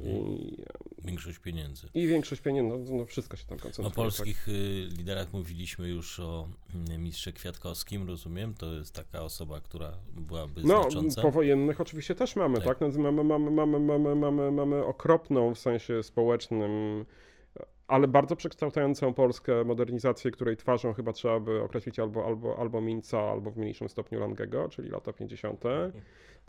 i, 0.00 0.56
większość 1.04 1.38
pieniędzy. 1.38 1.88
I 1.94 2.06
większość 2.06 2.42
pieniędzy, 2.42 2.92
no, 2.92 2.98
no 2.98 3.04
wszystko 3.04 3.36
się 3.36 3.46
tam 3.46 3.58
koncentruje. 3.58 3.88
O 3.88 3.90
polskich 3.90 4.44
tak? 4.44 4.54
Y, 4.54 4.88
liderach 4.98 5.32
mówiliśmy 5.32 5.88
już 5.88 6.20
o 6.20 6.48
mm, 6.74 7.02
mistrze 7.02 7.32
Kwiatkowskim, 7.32 8.06
rozumiem? 8.06 8.54
To 8.54 8.74
jest 8.74 8.94
taka 8.94 9.22
osoba, 9.22 9.60
która 9.60 9.92
byłaby 10.12 10.60
no, 10.64 10.82
znacząca. 10.82 11.20
No, 11.20 11.28
powojennych 11.28 11.80
oczywiście 11.80 12.14
też 12.14 12.36
mamy, 12.36 12.60
tak? 12.60 12.78
tak? 12.78 12.80
No, 12.80 13.02
mamy, 13.12 13.24
mamy, 13.24 13.50
mamy, 13.50 13.80
mamy, 13.80 14.14
mamy, 14.14 14.50
mamy 14.50 14.84
okropną 14.84 15.54
w 15.54 15.58
sensie 15.58 16.02
społecznym 16.02 17.04
ale 17.90 18.08
bardzo 18.08 18.36
przekształcającą 18.36 19.14
Polskę 19.14 19.64
modernizację, 19.64 20.30
której 20.30 20.56
twarzą 20.56 20.92
chyba 20.94 21.12
trzeba 21.12 21.40
by 21.40 21.62
określić 21.62 21.98
albo, 21.98 22.26
albo, 22.26 22.58
albo 22.58 22.80
Minca, 22.80 23.20
albo 23.20 23.50
w 23.50 23.56
mniejszym 23.56 23.88
stopniu 23.88 24.20
Langego, 24.20 24.68
czyli 24.68 24.90
lata 24.90 25.12
50. 25.12 25.64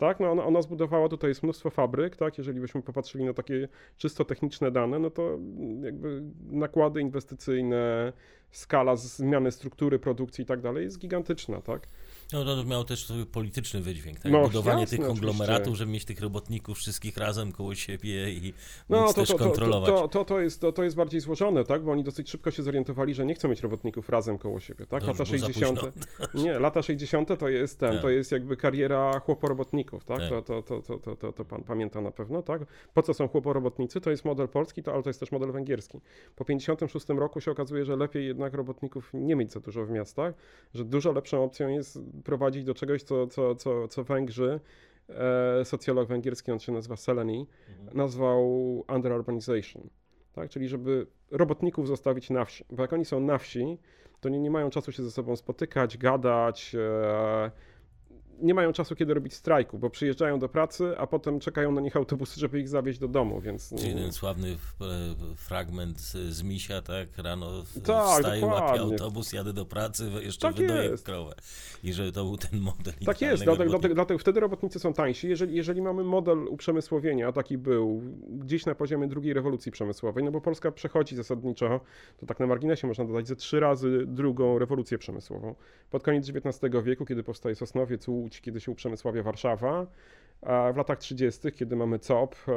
Tak, 0.02 0.20
no 0.20 0.30
ona, 0.30 0.44
ona 0.44 0.62
zbudowała, 0.62 1.08
tutaj 1.08 1.30
jest 1.30 1.42
mnóstwo 1.42 1.70
fabryk, 1.70 2.16
tak, 2.16 2.38
jeżeli 2.38 2.60
byśmy 2.60 2.82
popatrzyli 2.82 3.24
na 3.24 3.34
takie 3.34 3.68
czysto 3.96 4.24
techniczne 4.24 4.70
dane, 4.70 4.98
no 4.98 5.10
to 5.10 5.38
jakby 5.82 6.22
nakłady 6.50 7.00
inwestycyjne, 7.00 8.12
skala 8.52 8.96
zmiany 8.96 9.52
struktury 9.52 9.98
produkcji 9.98 10.42
i 10.42 10.46
tak 10.46 10.60
dalej 10.60 10.84
jest 10.84 10.98
gigantyczna, 10.98 11.60
tak. 11.60 11.86
No 12.32 12.44
to 12.44 12.64
miało 12.64 12.84
też 12.84 13.12
polityczny 13.32 13.80
wydźwięk, 13.80 14.20
tak? 14.20 14.32
No, 14.32 14.42
Budowanie 14.42 14.80
jasne, 14.80 14.98
tych 14.98 15.06
konglomeratów, 15.06 15.60
oczywiście. 15.60 15.78
żeby 15.78 15.92
mieć 15.92 16.04
tych 16.04 16.20
robotników 16.20 16.78
wszystkich 16.78 17.16
razem 17.16 17.52
koło 17.52 17.74
siebie 17.74 18.30
i 18.30 18.54
no, 18.88 19.06
to, 19.06 19.14
też 19.14 19.28
to, 19.28 19.38
kontrolować. 19.38 19.90
To, 19.90 20.08
to, 20.08 20.24
to, 20.24 20.40
jest, 20.40 20.60
to, 20.60 20.72
to 20.72 20.84
jest 20.84 20.96
bardziej 20.96 21.20
złożone, 21.20 21.64
tak? 21.64 21.84
Bo 21.84 21.92
oni 21.92 22.04
dosyć 22.04 22.30
szybko 22.30 22.50
się 22.50 22.62
zorientowali, 22.62 23.14
że 23.14 23.26
nie 23.26 23.34
chcą 23.34 23.48
mieć 23.48 23.60
robotników 23.60 24.08
razem 24.08 24.38
koło 24.38 24.60
siebie, 24.60 24.86
tak? 24.86 25.06
Lata 25.06 25.24
60. 25.24 25.80
Nie, 26.34 26.58
lata 26.58 26.82
60. 26.82 27.38
to 27.38 27.48
jest 27.48 27.78
ten, 27.80 27.92
tak. 27.92 28.02
to 28.02 28.10
jest 28.10 28.32
jakby 28.32 28.56
kariera 28.56 29.20
chłoporobotników, 29.20 29.91
tak? 29.98 30.18
tak. 30.18 30.28
To, 30.28 30.42
to, 30.42 30.62
to, 30.62 30.82
to, 30.82 30.98
to, 30.98 31.16
to, 31.16 31.32
to 31.32 31.44
pan 31.44 31.62
pamięta 31.62 32.00
na 32.00 32.10
pewno, 32.10 32.42
tak? 32.42 32.62
Po 32.94 33.02
co 33.02 33.14
są 33.14 33.28
chłoporobotnicy? 33.28 34.00
To 34.00 34.10
jest 34.10 34.24
model 34.24 34.48
polski, 34.48 34.82
to, 34.82 34.92
ale 34.92 35.02
to 35.02 35.10
jest 35.10 35.20
też 35.20 35.32
model 35.32 35.52
węgierski. 35.52 36.00
Po 36.36 36.44
56 36.44 37.08
roku 37.08 37.40
się 37.40 37.50
okazuje, 37.50 37.84
że 37.84 37.96
lepiej 37.96 38.26
jednak 38.26 38.54
robotników 38.54 39.10
nie 39.14 39.36
mieć 39.36 39.52
za 39.52 39.60
dużo 39.60 39.84
w 39.84 39.90
miastach, 39.90 40.34
że 40.74 40.84
dużo 40.84 41.12
lepszą 41.12 41.44
opcją 41.44 41.68
jest 41.68 41.98
prowadzić 42.24 42.64
do 42.64 42.74
czegoś, 42.74 43.02
co, 43.02 43.26
co, 43.26 43.54
co, 43.54 43.88
co 43.88 44.04
Węgrzy, 44.04 44.60
e, 45.08 45.64
socjolog 45.64 46.08
węgierski, 46.08 46.52
on 46.52 46.58
się 46.58 46.72
nazywa 46.72 46.96
Seleni, 46.96 47.46
mhm. 47.68 47.96
nazwał 47.96 48.44
underurbanization. 48.94 49.88
Tak? 50.32 50.50
Czyli 50.50 50.68
żeby 50.68 51.06
robotników 51.30 51.88
zostawić 51.88 52.30
na 52.30 52.44
wsi. 52.44 52.64
Bo 52.70 52.82
jak 52.82 52.92
oni 52.92 53.04
są 53.04 53.20
na 53.20 53.38
wsi, 53.38 53.78
to 54.20 54.28
nie, 54.28 54.40
nie 54.40 54.50
mają 54.50 54.70
czasu 54.70 54.92
się 54.92 55.02
ze 55.02 55.10
sobą 55.10 55.36
spotykać, 55.36 55.98
gadać, 55.98 56.74
e, 56.74 57.50
nie 58.42 58.54
mają 58.54 58.72
czasu, 58.72 58.96
kiedy 58.96 59.14
robić 59.14 59.34
strajku, 59.34 59.78
bo 59.78 59.90
przyjeżdżają 59.90 60.38
do 60.38 60.48
pracy, 60.48 60.98
a 60.98 61.06
potem 61.06 61.40
czekają 61.40 61.72
na 61.72 61.80
nich 61.80 61.96
autobusy, 61.96 62.40
żeby 62.40 62.60
ich 62.60 62.68
zawieźć 62.68 62.98
do 62.98 63.08
domu, 63.08 63.40
więc... 63.40 63.74
Czyli 63.78 63.94
ten 63.94 64.12
sławny 64.12 64.56
fragment 65.36 66.00
z 66.00 66.42
Misia, 66.42 66.82
tak? 66.82 67.18
Rano 67.18 67.62
tak, 67.84 68.16
wstaję, 68.16 68.46
łapię 68.46 68.80
autobus, 68.80 69.32
jadę 69.32 69.52
do 69.52 69.64
pracy, 69.64 70.10
jeszcze 70.22 70.46
tak 70.48 70.56
wydaję 70.56 70.90
jest. 70.90 71.04
krowę. 71.04 71.34
I 71.84 71.92
żeby 71.92 72.12
to 72.12 72.24
był 72.24 72.36
ten 72.36 72.60
model. 72.60 72.94
Tak 73.06 73.20
jest, 73.20 73.44
dlatego, 73.44 73.70
dlatego, 73.70 73.94
dlatego 73.94 74.18
wtedy 74.18 74.40
robotnicy 74.40 74.78
są 74.78 74.92
tańsi. 74.92 75.28
Jeżeli, 75.28 75.56
jeżeli 75.56 75.82
mamy 75.82 76.04
model 76.04 76.38
uprzemysłowienia, 76.48 77.28
a 77.28 77.32
taki 77.32 77.58
był 77.58 78.02
gdzieś 78.28 78.66
na 78.66 78.74
poziomie 78.74 79.08
drugiej 79.08 79.32
rewolucji 79.32 79.72
przemysłowej, 79.72 80.24
no 80.24 80.30
bo 80.30 80.40
Polska 80.40 80.72
przechodzi 80.72 81.16
zasadniczo, 81.16 81.80
to 82.20 82.26
tak 82.26 82.40
na 82.40 82.46
marginesie 82.46 82.86
można 82.86 83.04
dodać, 83.04 83.28
ze 83.28 83.36
trzy 83.36 83.60
razy 83.60 84.04
drugą 84.06 84.58
rewolucję 84.58 84.98
przemysłową. 84.98 85.54
Pod 85.90 86.02
koniec 86.02 86.28
XIX 86.28 86.84
wieku, 86.84 87.04
kiedy 87.06 87.22
powstaje 87.22 87.54
Sosnowiec, 87.54 88.08
Łódź, 88.08 88.31
kiedy 88.40 88.60
się 88.60 88.72
uprzemysławia 88.72 89.22
Warszawa, 89.22 89.86
w 90.72 90.76
latach 90.76 90.98
30., 90.98 91.52
kiedy 91.52 91.76
mamy 91.76 91.98
COP, 91.98 92.36
e, 92.48 92.52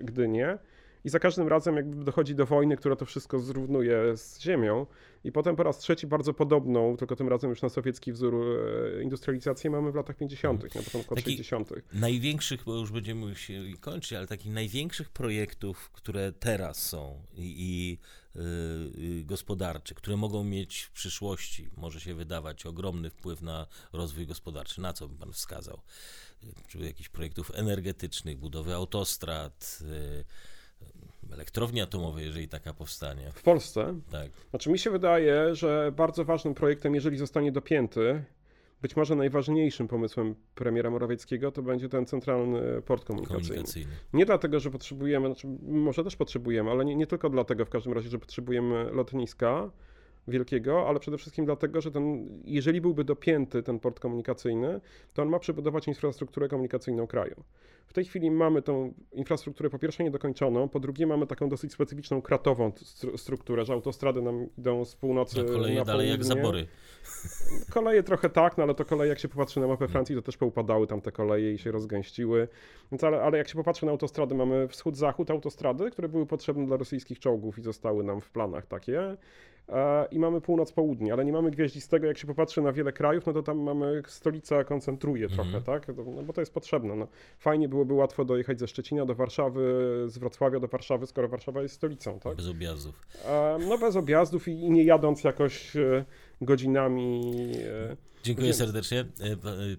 Gdynię. 0.00 0.58
I 1.04 1.08
za 1.08 1.18
każdym 1.18 1.48
razem 1.48 1.76
jakby 1.76 2.04
dochodzi 2.04 2.34
do 2.34 2.46
wojny, 2.46 2.76
która 2.76 2.96
to 2.96 3.04
wszystko 3.04 3.38
zrównuje 3.38 4.16
z 4.16 4.40
ziemią. 4.40 4.86
I 5.24 5.32
potem 5.32 5.56
po 5.56 5.62
raz 5.62 5.78
trzeci 5.78 6.06
bardzo 6.06 6.34
podobną, 6.34 6.96
tylko 6.96 7.16
tym 7.16 7.28
razem 7.28 7.50
już 7.50 7.62
na 7.62 7.68
sowiecki 7.68 8.12
wzór 8.12 8.34
e, 8.34 9.02
industrializację 9.02 9.70
mamy 9.70 9.92
w 9.92 9.94
latach 9.94 10.16
50., 10.16 10.74
na 10.74 10.82
początku 10.82 11.14
lat 11.14 11.24
60. 11.24 11.70
Największych, 11.92 12.64
bo 12.64 12.74
już 12.74 12.92
będziemy 12.92 13.34
się 13.34 13.62
kończyć, 13.80 14.12
ale 14.12 14.26
takich 14.26 14.52
największych 14.52 15.10
projektów, 15.10 15.90
które 15.90 16.32
teraz 16.32 16.82
są 16.82 17.22
i, 17.34 17.54
i 17.58 17.98
yy, 18.34 19.24
gospodarcze, 19.24 19.94
które 19.94 20.16
mogą 20.16 20.44
mieć 20.44 20.82
w 20.82 20.90
przyszłości, 20.90 21.68
może 21.76 22.00
się 22.00 22.14
wydawać, 22.14 22.66
ogromny 22.66 23.10
wpływ 23.10 23.42
na 23.42 23.66
rozwój 23.92 24.26
gospodarczy. 24.26 24.80
Na 24.80 24.92
co 24.92 25.08
by 25.08 25.16
pan 25.16 25.32
wskazał? 25.32 25.80
Czy 26.68 26.78
jakichś 26.78 27.08
projektów 27.08 27.50
energetycznych, 27.54 28.38
budowy 28.38 28.74
autostrad, 28.74 29.78
yy, 29.80 30.24
elektrowni 31.32 31.80
atomowej, 31.80 32.24
jeżeli 32.24 32.48
taka 32.48 32.74
powstanie. 32.74 33.30
W 33.34 33.42
Polsce? 33.42 33.94
Tak. 34.10 34.30
Znaczy 34.50 34.70
mi 34.70 34.78
się 34.78 34.90
wydaje, 34.90 35.54
że 35.54 35.92
bardzo 35.96 36.24
ważnym 36.24 36.54
projektem, 36.54 36.94
jeżeli 36.94 37.16
zostanie 37.16 37.52
dopięty, 37.52 38.24
być 38.82 38.96
może 38.96 39.16
najważniejszym 39.16 39.88
pomysłem 39.88 40.34
premiera 40.54 40.90
Morawieckiego 40.90 41.52
to 41.52 41.62
będzie 41.62 41.88
ten 41.88 42.06
centralny 42.06 42.82
port 42.82 43.04
komunikacyjny. 43.04 43.48
komunikacyjny. 43.48 43.92
Nie 44.12 44.26
dlatego, 44.26 44.60
że 44.60 44.70
potrzebujemy, 44.70 45.26
znaczy 45.26 45.48
może 45.62 46.04
też 46.04 46.16
potrzebujemy, 46.16 46.70
ale 46.70 46.84
nie, 46.84 46.96
nie 46.96 47.06
tylko 47.06 47.30
dlatego 47.30 47.64
w 47.64 47.70
każdym 47.70 47.92
razie, 47.92 48.08
że 48.08 48.18
potrzebujemy 48.18 48.84
lotniska, 48.84 49.70
wielkiego, 50.28 50.88
ale 50.88 51.00
przede 51.00 51.18
wszystkim 51.18 51.44
dlatego, 51.44 51.80
że 51.80 51.90
ten, 51.90 52.28
jeżeli 52.44 52.80
byłby 52.80 53.04
dopięty 53.04 53.62
ten 53.62 53.80
port 53.80 54.00
komunikacyjny, 54.00 54.80
to 55.14 55.22
on 55.22 55.28
ma 55.28 55.38
przebudować 55.38 55.88
infrastrukturę 55.88 56.48
komunikacyjną 56.48 57.06
kraju. 57.06 57.44
W 57.86 57.92
tej 57.92 58.04
chwili 58.04 58.30
mamy 58.30 58.62
tą 58.62 58.94
infrastrukturę 59.12 59.70
po 59.70 59.78
pierwsze 59.78 60.04
niedokończoną, 60.04 60.68
po 60.68 60.80
drugie 60.80 61.06
mamy 61.06 61.26
taką 61.26 61.48
dosyć 61.48 61.72
specyficzną 61.72 62.22
kratową 62.22 62.72
strukturę, 63.16 63.64
że 63.64 63.72
autostrady 63.72 64.22
nam 64.22 64.46
idą 64.58 64.84
z 64.84 64.96
północy 64.96 65.42
na 65.42 65.52
koleje 65.52 65.74
na 65.74 65.84
dalej 65.84 66.10
jak 66.10 66.24
zabory. 66.24 66.66
Koleje 67.70 68.02
trochę 68.02 68.30
tak, 68.30 68.58
no 68.58 68.64
ale 68.64 68.74
to 68.74 68.84
koleje, 68.84 69.08
jak 69.08 69.18
się 69.18 69.28
popatrzy 69.28 69.60
na 69.60 69.66
mapę 69.66 69.88
Francji, 69.88 70.16
to 70.16 70.22
też 70.22 70.36
poupadały 70.36 70.86
tam 70.86 71.00
te 71.00 71.12
koleje 71.12 71.52
i 71.52 71.58
się 71.58 71.70
rozgęściły. 71.70 72.48
Więc 72.92 73.04
ale, 73.04 73.22
ale 73.22 73.38
jak 73.38 73.48
się 73.48 73.54
popatrzy 73.54 73.86
na 73.86 73.92
autostrady, 73.92 74.34
mamy 74.34 74.68
wschód-zachód 74.68 75.30
autostrady, 75.30 75.90
które 75.90 76.08
były 76.08 76.26
potrzebne 76.26 76.66
dla 76.66 76.76
rosyjskich 76.76 77.18
czołgów 77.18 77.58
i 77.58 77.62
zostały 77.62 78.04
nam 78.04 78.20
w 78.20 78.30
planach 78.30 78.66
takie. 78.66 79.16
I 80.10 80.18
mamy 80.18 80.40
północ-południe, 80.40 81.12
ale 81.12 81.24
nie 81.24 81.32
mamy 81.32 81.50
gwieździstego. 81.50 82.06
Jak 82.06 82.18
się 82.18 82.26
popatrzy 82.26 82.62
na 82.62 82.72
wiele 82.72 82.92
krajów, 82.92 83.26
no 83.26 83.32
to 83.32 83.42
tam 83.42 83.58
mamy 83.58 84.02
stolica 84.06 84.64
koncentruje 84.64 85.28
trochę, 85.28 85.50
mm. 85.50 85.62
tak? 85.62 85.88
No 85.88 86.22
bo 86.22 86.32
to 86.32 86.40
jest 86.40 86.54
potrzebne. 86.54 86.96
No. 86.96 87.08
Fajnie 87.38 87.68
byłoby 87.68 87.94
łatwo 87.94 88.24
dojechać 88.24 88.60
ze 88.60 88.68
Szczecina 88.68 89.06
do 89.06 89.14
Warszawy, 89.14 89.62
z 90.06 90.18
Wrocławia 90.18 90.60
do 90.60 90.68
Warszawy, 90.68 91.06
skoro 91.06 91.28
Warszawa 91.28 91.62
jest 91.62 91.74
stolicą, 91.74 92.20
tak? 92.20 92.36
Bez 92.36 92.48
objazdów. 92.48 93.06
No 93.68 93.78
bez 93.78 93.96
objazdów 93.96 94.48
i, 94.48 94.50
i 94.50 94.70
nie 94.70 94.84
jadąc 94.84 95.24
jakoś 95.24 95.76
e, 95.76 96.04
godzinami. 96.40 97.32
Dziękuję 98.24 98.46
Więc... 98.46 98.58
serdecznie. 98.58 99.04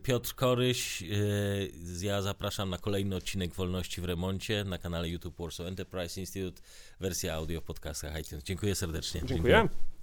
Piotr 0.04 0.36
Koryś, 0.36 1.04
ja 2.02 2.22
zapraszam 2.22 2.70
na 2.70 2.78
kolejny 2.78 3.16
odcinek 3.16 3.54
Wolności 3.54 4.02
w 4.02 4.06
Remoncie 4.06 4.64
na 4.64 4.78
kanale 4.78 5.10
YouTube 5.10 5.38
Warsaw 5.40 5.68
Enterprise 5.68 6.20
Institute, 6.20 6.62
wersja 7.00 7.34
audio 7.34 7.62
w 7.62 7.64
podcastach 7.64 8.20
iTunes. 8.20 8.44
Dziękuję 8.44 8.76
serdecznie. 8.76 9.22
Dziękuję. 9.26 9.54
Dziękuję. 9.54 9.95